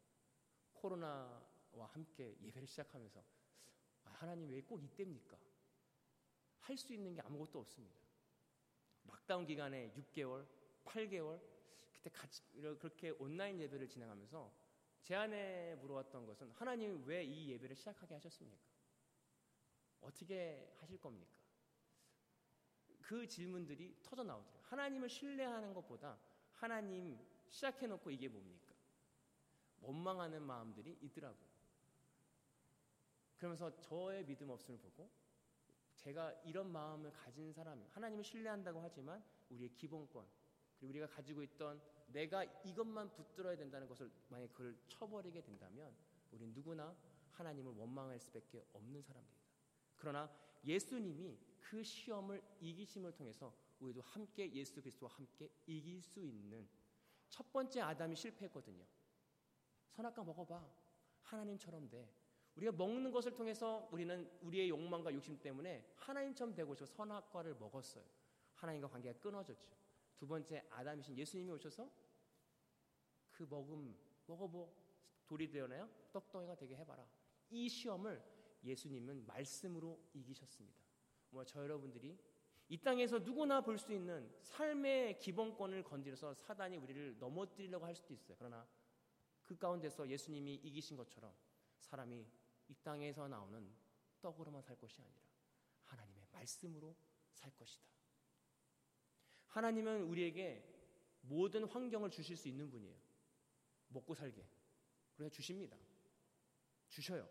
코로나와 0.73 1.85
함께 1.91 2.35
예배를 2.41 2.67
시작하면서 2.67 3.23
아, 4.03 4.09
하나님 4.11 4.49
왜 4.49 4.61
꼭 4.61 4.83
이때입니까? 4.83 5.37
할 6.59 6.77
수 6.77 6.93
있는 6.93 7.13
게 7.13 7.21
아무것도 7.21 7.59
없습니다. 7.59 7.95
락다운 9.05 9.45
기간에 9.45 9.91
6개월, 9.93 10.47
8개월 10.85 11.41
그때 11.91 12.09
같이 12.09 12.41
그렇게 12.53 13.09
온라인 13.11 13.59
예배를 13.59 13.87
진행하면서 13.89 14.53
제 15.03 15.15
안에 15.15 15.75
물어왔던 15.75 16.25
것은 16.25 16.51
하나님 16.51 17.03
왜 17.05 17.23
이 17.25 17.49
예배를 17.51 17.75
시작하게 17.75 18.13
하셨습니까? 18.15 18.63
어떻게 20.01 20.71
하실 20.79 20.99
겁니까? 20.99 21.31
그 23.01 23.27
질문들이 23.27 23.97
터져 24.03 24.23
나오더라고요. 24.23 24.61
하나님을 24.63 25.09
신뢰하는 25.09 25.73
것보다 25.73 26.17
하나님 26.53 27.19
시작해놓고 27.49 28.09
이게 28.11 28.27
뭡니까? 28.29 28.60
원망하는 29.81 30.41
마음들이 30.43 30.97
있더라고요. 31.01 31.49
그러면서 33.37 33.75
저의 33.79 34.25
믿음 34.25 34.49
없음을 34.49 34.79
보고 34.79 35.09
제가 35.95 36.31
이런 36.43 36.71
마음을 36.71 37.11
가진 37.11 37.51
사람, 37.53 37.83
하나님을 37.91 38.23
신뢰한다고 38.23 38.81
하지만 38.81 39.23
우리의 39.49 39.73
기본권, 39.75 40.25
그리고 40.77 40.89
우리가 40.91 41.07
가지고 41.07 41.43
있던 41.43 41.81
내가 42.07 42.43
이것만 42.43 43.13
붙들어야 43.13 43.55
된다는 43.55 43.87
것을 43.87 44.11
만약 44.29 44.51
그걸 44.53 44.75
쳐버리게 44.87 45.41
된다면 45.41 45.95
우리 46.31 46.47
누구나 46.47 46.95
하나님을 47.31 47.73
원망할 47.73 48.19
수밖에 48.19 48.63
없는 48.73 49.01
사람들이다. 49.01 49.41
그러나 49.97 50.31
예수님이 50.65 51.37
그 51.59 51.83
시험을 51.83 52.41
이기심을 52.59 53.13
통해서 53.13 53.53
우리도 53.79 54.01
함께 54.01 54.51
예수 54.53 54.81
그리스도와 54.81 55.11
함께 55.13 55.49
이길 55.65 56.01
수 56.01 56.25
있는 56.25 56.67
첫 57.29 57.51
번째 57.51 57.81
아담이 57.81 58.15
실패했거든요. 58.15 58.83
선악과 59.91 60.23
먹어봐. 60.23 60.65
하나님처럼 61.21 61.89
돼. 61.89 62.09
우리가 62.55 62.71
먹는 62.73 63.11
것을 63.11 63.33
통해서 63.33 63.87
우리는 63.91 64.29
우리의 64.41 64.69
욕망과 64.69 65.13
욕심 65.13 65.39
때문에 65.39 65.93
하나님처럼 65.95 66.53
되고 66.53 66.73
싶어 66.73 66.85
선악과를 66.85 67.55
먹었어요. 67.55 68.03
하나님과 68.55 68.89
관계가 68.89 69.19
끊어졌죠. 69.19 69.69
두 70.17 70.27
번째 70.27 70.63
아담이신 70.69 71.17
예수님이 71.17 71.51
오셔서 71.51 71.89
그 73.31 73.47
먹음 73.49 73.95
먹어보 74.27 74.69
돌이 75.25 75.49
되어나요? 75.49 75.89
떡덩이가 76.11 76.55
되게 76.55 76.75
해봐라. 76.75 77.07
이 77.49 77.67
시험을 77.69 78.21
예수님은 78.63 79.25
말씀으로 79.25 79.99
이기셨습니다. 80.13 80.79
뭐 81.31 81.43
저 81.45 81.61
여러분들이 81.63 82.17
이 82.67 82.77
땅에서 82.77 83.19
누구나 83.19 83.61
볼 83.61 83.77
수 83.77 83.91
있는 83.93 84.29
삶의 84.41 85.17
기본권을 85.19 85.83
건드려서 85.83 86.33
사단이 86.33 86.77
우리를 86.77 87.17
넘어뜨리려고 87.17 87.85
할 87.85 87.95
수도 87.95 88.13
있어요. 88.13 88.35
그러나 88.37 88.67
그 89.51 89.57
가운데서 89.57 90.07
예수님이 90.07 90.55
이기신 90.63 90.95
것처럼 90.95 91.35
사람이 91.81 92.25
이 92.69 92.75
땅에서 92.83 93.27
나오는 93.27 93.69
떡으로만 94.21 94.61
살 94.61 94.77
것이 94.77 95.01
아니라 95.01 95.19
하나님의 95.83 96.25
말씀으로 96.31 96.95
살 97.33 97.51
것이다. 97.57 97.85
하나님은 99.47 100.03
우리에게 100.03 100.63
모든 101.23 101.65
환경을 101.65 102.09
주실 102.11 102.37
수 102.37 102.47
있는 102.47 102.69
분이에요. 102.69 102.95
먹고 103.89 104.15
살게. 104.15 104.47
그래 105.15 105.29
주십니다. 105.29 105.77
주셔요. 106.87 107.27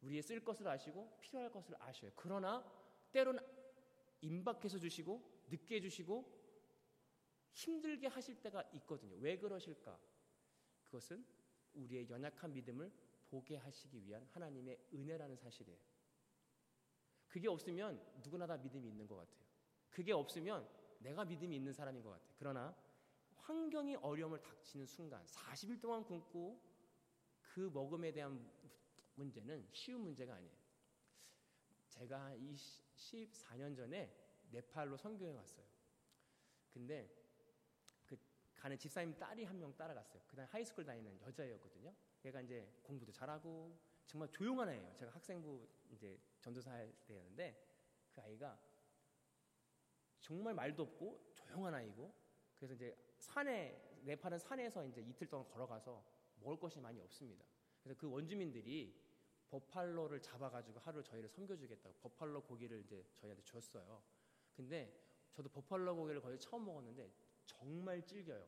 우리의 0.00 0.22
쓸 0.22 0.42
것을 0.42 0.66
아시고 0.66 1.18
필요할 1.20 1.52
것을 1.52 1.76
아셔요. 1.82 2.12
그러나 2.16 2.64
때로는 3.12 3.44
임박해서 4.22 4.78
주시고 4.78 5.42
늦게 5.50 5.82
주시고 5.82 6.32
힘들게 7.52 8.06
하실 8.06 8.40
때가 8.40 8.70
있거든요. 8.72 9.16
왜 9.16 9.36
그러실까? 9.36 10.00
그것은 10.84 11.41
우리의 11.74 12.08
연약한 12.08 12.52
믿음을 12.52 12.92
보게 13.28 13.56
하시기 13.56 14.04
위한 14.04 14.24
하나님의 14.32 14.78
은혜라는 14.92 15.36
사실이에요. 15.36 15.78
그게 17.26 17.48
없으면 17.48 18.00
누구나 18.22 18.46
다 18.46 18.56
믿음이 18.56 18.88
있는 18.88 19.06
것 19.06 19.16
같아요. 19.16 19.42
그게 19.90 20.12
없으면 20.12 20.68
내가 20.98 21.24
믿음이 21.24 21.56
있는 21.56 21.72
사람인 21.72 22.02
것 22.02 22.10
같아요. 22.10 22.34
그러나 22.38 22.76
환경이 23.36 23.96
어려움을 23.96 24.40
닥치는 24.40 24.86
순간 24.86 25.24
40일 25.26 25.80
동안 25.80 26.04
굶고 26.04 26.60
그 27.40 27.70
먹음에 27.72 28.12
대한 28.12 28.50
문제는 29.14 29.68
쉬운 29.72 30.02
문제가 30.02 30.34
아니에요. 30.34 30.54
제가 31.88 32.34
이 32.34 32.54
14년 32.54 33.76
전에 33.76 34.14
네팔로 34.50 34.96
선교에 34.96 35.32
갔어요. 35.32 35.66
근데 36.72 37.08
그 37.14 37.21
가는 38.62 38.78
집사님 38.78 39.18
딸이 39.18 39.42
한 39.44 39.58
명 39.58 39.76
따라갔어요. 39.76 40.22
그다음 40.28 40.46
high 40.48 40.62
school 40.62 40.84
다니는 40.84 41.20
여자였거든요. 41.22 41.92
얘가 42.24 42.40
이제 42.40 42.72
공부도 42.84 43.10
잘하고 43.10 43.76
정말 44.06 44.28
조용한 44.30 44.68
애예요. 44.68 44.94
제가 44.94 45.10
학생부 45.10 45.68
이제 45.90 46.16
전도사 46.40 46.70
할 46.70 46.92
때였는데 47.08 47.60
그 48.14 48.20
아이가 48.20 48.56
정말 50.20 50.54
말도 50.54 50.84
없고 50.84 51.32
조용한 51.34 51.74
아이고 51.74 52.14
그래서 52.54 52.74
이제 52.74 52.96
산에 53.18 53.98
네팔은 54.04 54.38
산에서 54.38 54.86
이제 54.86 55.00
이틀 55.00 55.26
동안 55.28 55.44
걸어가서 55.48 56.04
먹을 56.36 56.60
것이 56.60 56.78
많이 56.78 57.00
없습니다. 57.00 57.44
그래서 57.82 57.98
그 57.98 58.08
원주민들이 58.08 58.96
buffalo를 59.48 60.22
잡아가지고 60.22 60.78
하루 60.78 61.02
저희를 61.02 61.28
섬겨주겠다고 61.28 61.96
버팔로 61.96 62.42
고기를 62.44 62.78
이제 62.78 63.04
저희한테 63.16 63.42
줬어요. 63.42 64.00
근데 64.54 64.96
저도 65.32 65.48
버팔로 65.48 65.96
고기를 65.96 66.20
거의 66.20 66.38
처음 66.38 66.64
먹었는데 66.64 67.10
정말 67.46 68.02
질겨요. 68.04 68.46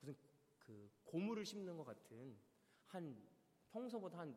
무슨 0.00 0.16
그 0.58 0.90
고무를 1.04 1.44
씹는 1.44 1.76
것 1.76 1.84
같은 1.84 2.38
한 2.86 3.16
평소보다 3.70 4.18
한 4.18 4.36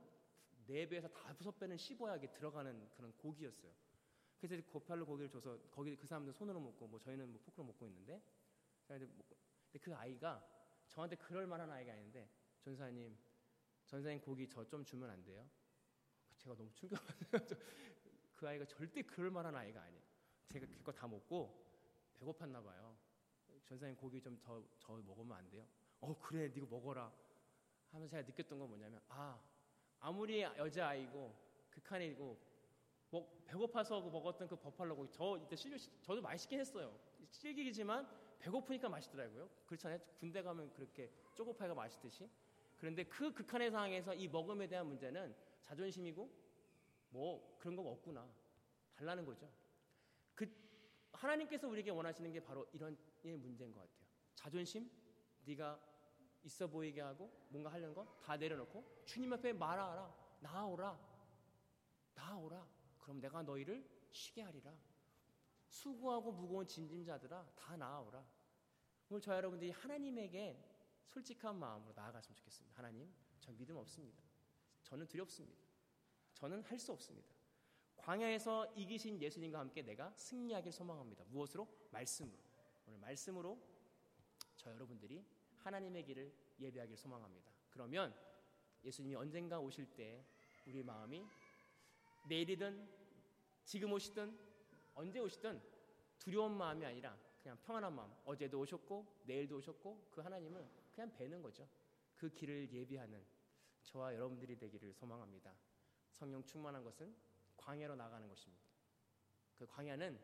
4배에서 0.67 1.11
5배는 1.11 1.77
씹어야 1.77 2.15
이게 2.17 2.31
들어가는 2.31 2.89
그런 2.95 3.11
고기였어요. 3.17 3.71
그래서 4.39 4.61
버팔로 4.71 5.05
고기를 5.05 5.29
줘서 5.29 5.57
거기 5.71 5.95
그 5.95 6.05
사람들 6.05 6.33
손으로 6.33 6.59
먹고 6.59 6.87
뭐 6.87 6.99
저희는 6.99 7.31
뭐 7.31 7.41
포크로 7.41 7.63
먹고 7.65 7.85
있는데 7.87 8.21
근데 8.87 9.07
그 9.81 9.95
아이가 9.95 10.45
저한테 10.89 11.15
그럴 11.15 11.47
만한 11.47 11.69
아이가 11.71 11.93
아닌데 11.93 12.29
전사님 12.59 13.17
전사님 13.85 14.21
고기 14.21 14.47
저 14.47 14.65
좀 14.65 14.83
주면 14.83 15.09
안 15.09 15.23
돼요? 15.23 15.49
제가 16.37 16.55
너무 16.55 16.71
충격받아서 16.73 17.55
그 18.35 18.47
아이가 18.47 18.65
절대 18.65 19.01
그럴 19.01 19.31
만한 19.31 19.55
아이가 19.55 19.81
아니에요. 19.81 20.03
제가 20.49 20.67
그거 20.67 20.91
다 20.91 21.07
먹고 21.07 21.63
배고팠나 22.19 22.63
봐요. 22.63 22.97
전사님 23.65 23.95
고기 23.95 24.21
좀 24.21 24.37
더 24.43 24.61
더 24.79 24.95
먹으면 24.97 25.37
안 25.37 25.49
돼요? 25.49 25.65
어 26.01 26.15
그래 26.19 26.47
네가 26.49 26.67
먹어라 26.69 27.11
하면서 27.91 28.11
제가 28.11 28.27
느꼈던 28.27 28.59
건 28.59 28.67
뭐냐면 28.69 29.01
아 29.07 29.39
아무리 29.99 30.41
여자 30.41 30.89
아이고 30.89 31.33
극한이고 31.69 32.37
뭐 33.09 33.43
배고파서 33.45 34.01
먹었던 34.01 34.47
그 34.47 34.55
버팔로 34.55 34.95
고기 34.95 35.09
저 35.11 35.37
이때 35.37 35.55
실려 35.55 35.77
저도 36.01 36.21
맛있긴 36.21 36.59
했어요. 36.59 36.97
실기지만 37.29 38.07
배고프니까 38.39 38.89
맛있더라고요. 38.89 39.49
그렇잖아요. 39.65 39.99
군대 40.19 40.41
가면 40.41 40.73
그렇게 40.73 41.09
쪼고파이가 41.35 41.73
맛있듯이. 41.73 42.29
그런데 42.77 43.03
그 43.05 43.31
극한의 43.33 43.71
상황에서 43.71 44.13
이 44.13 44.27
먹음에 44.27 44.67
대한 44.67 44.87
문제는 44.87 45.33
자존심이고 45.61 46.29
뭐 47.11 47.57
그런 47.59 47.75
거 47.75 47.83
없구나. 47.83 48.27
달라는 48.95 49.25
거죠. 49.25 49.49
그 50.35 50.45
하나님께서 51.23 51.67
우리에게 51.67 51.89
원하시는 51.91 52.31
게 52.31 52.39
바로 52.43 52.67
이런 52.73 52.97
문제인 53.23 53.71
것 53.71 53.79
같아요. 53.81 54.05
자존심, 54.35 54.89
네가 55.45 55.79
있어 56.43 56.67
보이게 56.67 56.99
하고 57.01 57.31
뭔가 57.49 57.71
하려는 57.71 57.93
거 57.93 58.03
다 58.21 58.35
내려놓고 58.37 59.03
주님 59.05 59.31
앞에 59.33 59.53
말하라. 59.53 60.13
나오라. 60.41 60.99
나오라. 62.13 62.67
그럼 62.99 63.19
내가 63.19 63.41
너희를 63.43 63.85
쉬게 64.11 64.41
하리라. 64.41 64.73
수고하고 65.67 66.31
무거운 66.31 66.67
짐짐자들아 66.67 67.53
다 67.55 67.77
나아오라. 67.77 68.23
오늘 69.09 69.21
저 69.21 69.33
여러분들이 69.33 69.71
하나님에게 69.71 70.69
솔직한 71.07 71.57
마음으로 71.57 71.93
나아갔으면 71.93 72.35
좋겠습니다. 72.35 72.77
하나님, 72.77 73.13
저 73.39 73.51
믿음 73.53 73.77
없습니다. 73.77 74.21
저는 74.83 75.07
두렵습니다. 75.07 75.63
저는 76.33 76.61
할 76.63 76.77
수 76.79 76.91
없습니다. 76.91 77.32
광야에서 78.03 78.73
이기신 78.75 79.21
예수님과 79.21 79.59
함께 79.59 79.81
내가 79.81 80.11
승리하길 80.17 80.73
소망합니다. 80.73 81.23
무엇으로? 81.29 81.65
말씀으로. 81.89 82.37
오늘 82.85 82.99
말씀으로 82.99 83.57
저 84.57 84.71
여러분들이 84.71 85.25
하나님의 85.59 86.03
길을 86.03 86.33
예배하길 86.59 86.97
소망합니다. 86.97 87.49
그러면 87.69 88.13
예수님이 88.83 89.15
언젠가 89.15 89.57
오실 89.57 89.85
때 89.95 90.25
우리 90.67 90.83
마음이 90.83 91.25
내일이든 92.27 92.89
지금 93.63 93.93
오시든 93.93 94.37
언제 94.95 95.19
오시든 95.19 95.61
두려운 96.19 96.57
마음이 96.57 96.85
아니라 96.85 97.17
그냥 97.41 97.57
평안한 97.63 97.95
마음. 97.95 98.13
어제도 98.25 98.59
오셨고 98.59 99.23
내일도 99.23 99.57
오셨고 99.57 100.09
그 100.11 100.19
하나님을 100.19 100.69
그냥 100.93 101.15
뵈는 101.15 101.41
거죠. 101.41 101.65
그 102.15 102.29
길을 102.29 102.69
예비하는 102.73 103.25
저와 103.83 104.13
여러분들이 104.13 104.57
되기를 104.57 104.93
소망합니다. 104.93 105.55
성령 106.11 106.43
충만한 106.43 106.83
것은 106.83 107.32
광야로 107.63 107.95
나가는 107.95 108.27
것입니다. 108.27 108.63
그 109.57 109.65
광야는 109.65 110.19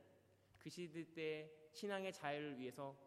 그 0.57 0.69
시대 0.69 1.13
때 1.13 1.51
신앙의 1.71 2.11
자유를 2.11 2.59
위해서 2.59 2.97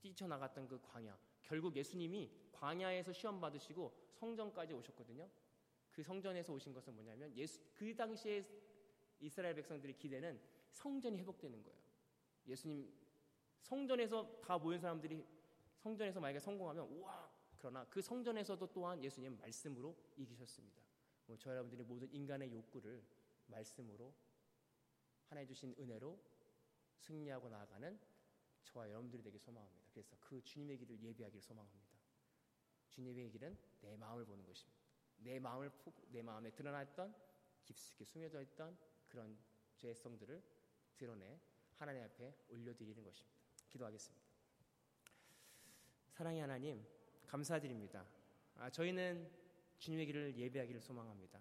뛰쳐나갔던 0.00 0.66
그 0.66 0.80
광야. 0.80 1.18
결국 1.42 1.76
예수님이 1.76 2.30
광야에서 2.52 3.12
시험 3.12 3.40
받으시고 3.40 4.12
성전까지 4.14 4.72
오셨거든요. 4.72 5.28
그 5.90 6.02
성전에서 6.02 6.52
오신 6.52 6.72
것은 6.72 6.94
뭐냐면 6.94 7.36
예수 7.36 7.60
그 7.74 7.94
당시에 7.94 8.46
이스라엘 9.20 9.54
백성들의 9.54 9.96
기대는 9.98 10.40
성전이 10.70 11.18
회복되는 11.18 11.62
거예요. 11.62 11.78
예수님 12.46 12.90
성전에서 13.60 14.40
다 14.40 14.56
모인 14.56 14.80
사람들이 14.80 15.26
성전에서 15.78 16.20
만약에 16.20 16.38
성공하면 16.38 16.86
우와 16.86 17.30
그러나 17.58 17.84
그 17.90 18.00
성전에서도 18.00 18.66
또한 18.72 19.02
예수님 19.04 19.36
말씀으로 19.36 19.94
이기셨습니다. 20.16 20.82
뭐저 21.26 21.50
여러분들이 21.50 21.82
모든 21.82 22.10
인간의 22.12 22.50
욕구를 22.52 23.04
말씀으로 23.50 24.14
하나님 25.26 25.48
주신 25.48 25.74
은혜로 25.78 26.18
승리하고 26.98 27.48
나아가는 27.48 27.98
저와 28.64 28.88
여러분들이 28.88 29.22
되길 29.22 29.40
소망합니다. 29.40 29.88
그래서 29.92 30.16
그 30.20 30.42
주님의 30.42 30.78
길을 30.78 31.00
예비하기를 31.02 31.40
소망합니다. 31.40 31.98
주님의 32.88 33.30
길은 33.30 33.58
내 33.80 33.96
마음을 33.96 34.24
보는 34.24 34.44
것입니다. 34.44 34.80
내 35.18 35.38
마음을 35.38 35.70
내 36.08 36.22
마음에 36.22 36.50
드러났던 36.50 37.14
깊숙이 37.64 38.04
숨겨져 38.04 38.42
있던 38.42 38.76
그런 39.08 39.38
죄성들을 39.76 40.42
드러내 40.96 41.40
하나님 41.76 42.02
앞에 42.04 42.34
올려드리는 42.48 43.02
것입니다. 43.02 43.38
기도하겠습니다. 43.68 44.26
사랑의 46.10 46.40
하나님, 46.40 46.84
감사드립니다. 47.26 48.06
아, 48.56 48.68
저희는 48.68 49.30
주님의 49.78 50.06
길을 50.06 50.36
예배하기를 50.36 50.80
소망합니다. 50.80 51.40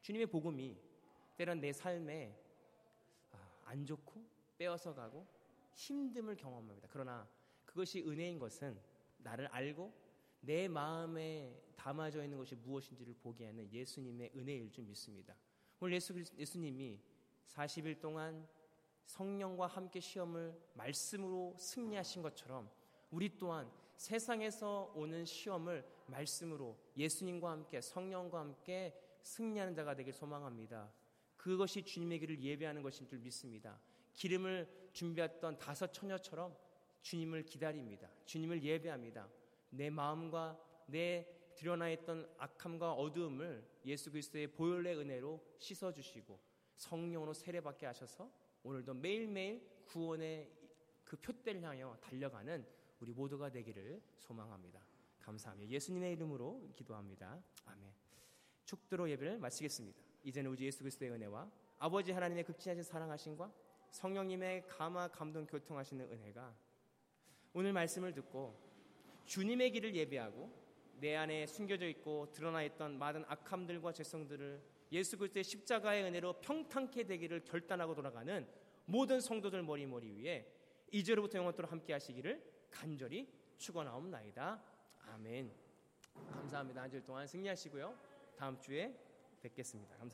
주님의 0.00 0.26
복음이 0.26 0.91
때론 1.36 1.60
내 1.60 1.72
삶에 1.72 2.38
아, 3.32 3.50
안 3.64 3.84
좋고 3.84 4.24
빼어서 4.58 4.94
가고 4.94 5.26
힘듦을 5.74 6.36
경험합니다. 6.36 6.88
그러나 6.90 7.28
그것이 7.64 8.02
은혜인 8.02 8.38
것은 8.38 8.78
나를 9.18 9.46
알고 9.48 9.92
내 10.40 10.68
마음에 10.68 11.56
담아져 11.76 12.22
있는 12.22 12.36
것이 12.36 12.54
무엇인지를 12.56 13.14
보게 13.14 13.46
하는 13.46 13.70
예수님의 13.72 14.32
은혜일 14.36 14.70
줄 14.70 14.84
믿습니다. 14.84 15.34
오늘 15.80 15.94
예수, 15.94 16.14
예수님이 16.36 17.00
40일 17.46 18.00
동안 18.00 18.46
성령과 19.06 19.66
함께 19.66 20.00
시험을 20.00 20.56
말씀으로 20.74 21.54
승리하신 21.58 22.22
것처럼 22.22 22.70
우리 23.10 23.36
또한 23.38 23.70
세상에서 23.96 24.92
오는 24.94 25.24
시험을 25.24 25.84
말씀으로 26.06 26.76
예수님과 26.96 27.50
함께 27.50 27.80
성령과 27.80 28.40
함께 28.40 28.98
승리하는 29.22 29.74
자가 29.74 29.94
되길 29.94 30.12
소망합니다. 30.12 30.90
그것이 31.42 31.82
주님의 31.82 32.20
길을 32.20 32.40
예배하는 32.40 32.82
것인 32.82 33.08
줄 33.08 33.18
믿습니다. 33.18 33.80
기름을 34.12 34.88
준비했던 34.92 35.58
다섯 35.58 35.92
처녀처럼 35.92 36.56
주님을 37.00 37.42
기다립니다. 37.42 38.08
주님을 38.26 38.62
예배합니다. 38.62 39.28
내 39.70 39.90
마음과 39.90 40.56
내 40.86 41.26
드러나 41.56 41.90
있던 41.90 42.32
악함과 42.38 42.92
어두움을 42.92 43.68
예수 43.86 44.12
그리스도의 44.12 44.52
보혈의 44.52 44.96
은혜로 44.98 45.44
씻어 45.58 45.92
주시고 45.92 46.38
성령으로 46.76 47.34
세례받게 47.34 47.86
하셔서 47.86 48.30
오늘도 48.62 48.94
매일매일 48.94 49.68
구원의 49.86 50.48
그 51.02 51.16
표대를 51.16 51.60
향하여 51.60 51.98
달려가는 52.00 52.64
우리 53.00 53.12
모두가 53.12 53.50
되기를 53.50 54.00
소망합니다. 54.16 54.80
감사합니다. 55.18 55.72
예수님의 55.72 56.12
이름으로 56.12 56.70
기도합니다. 56.76 57.42
아멘. 57.66 57.92
축도로 58.64 59.10
예배를 59.10 59.40
마치겠습니다. 59.40 60.11
이제는 60.24 60.50
우리 60.50 60.64
예수 60.64 60.80
그리스도의 60.80 61.10
은혜와 61.12 61.50
아버지 61.78 62.12
하나님의 62.12 62.44
극진하신 62.44 62.82
사랑하심과 62.82 63.52
성령님의 63.90 64.66
감화 64.66 65.08
감동 65.08 65.46
교통하시는 65.46 66.10
은혜가 66.10 66.54
오늘 67.54 67.72
말씀을 67.72 68.14
듣고 68.14 68.58
주님의 69.26 69.72
길을 69.72 69.94
예배하고 69.94 70.50
내 71.00 71.16
안에 71.16 71.46
숨겨져 71.46 71.86
있고 71.88 72.30
드러나 72.32 72.62
있던 72.62 72.98
많은 72.98 73.24
악함들과 73.26 73.92
죄성들을 73.92 74.62
예수 74.92 75.18
그리스도의 75.18 75.44
십자가의 75.44 76.04
은혜로 76.04 76.40
평탄케 76.40 77.04
되기를 77.04 77.44
결단하고 77.44 77.94
돌아가는 77.94 78.46
모든 78.84 79.20
성도들 79.20 79.62
머리머리 79.62 80.12
위에 80.12 80.46
이제로부터 80.90 81.38
영원토록 81.38 81.72
함께 81.72 81.92
하시기를 81.92 82.42
간절히 82.70 83.28
축원하옵나이다. 83.56 84.62
아멘. 85.08 85.52
감사합니다. 86.30 86.82
한 86.82 86.90
주일 86.90 87.04
동안 87.04 87.26
승리하시고요. 87.26 87.96
다음 88.36 88.58
주에 88.60 88.94
뵙겠습니다. 89.40 89.96
감사합니다. 89.96 90.10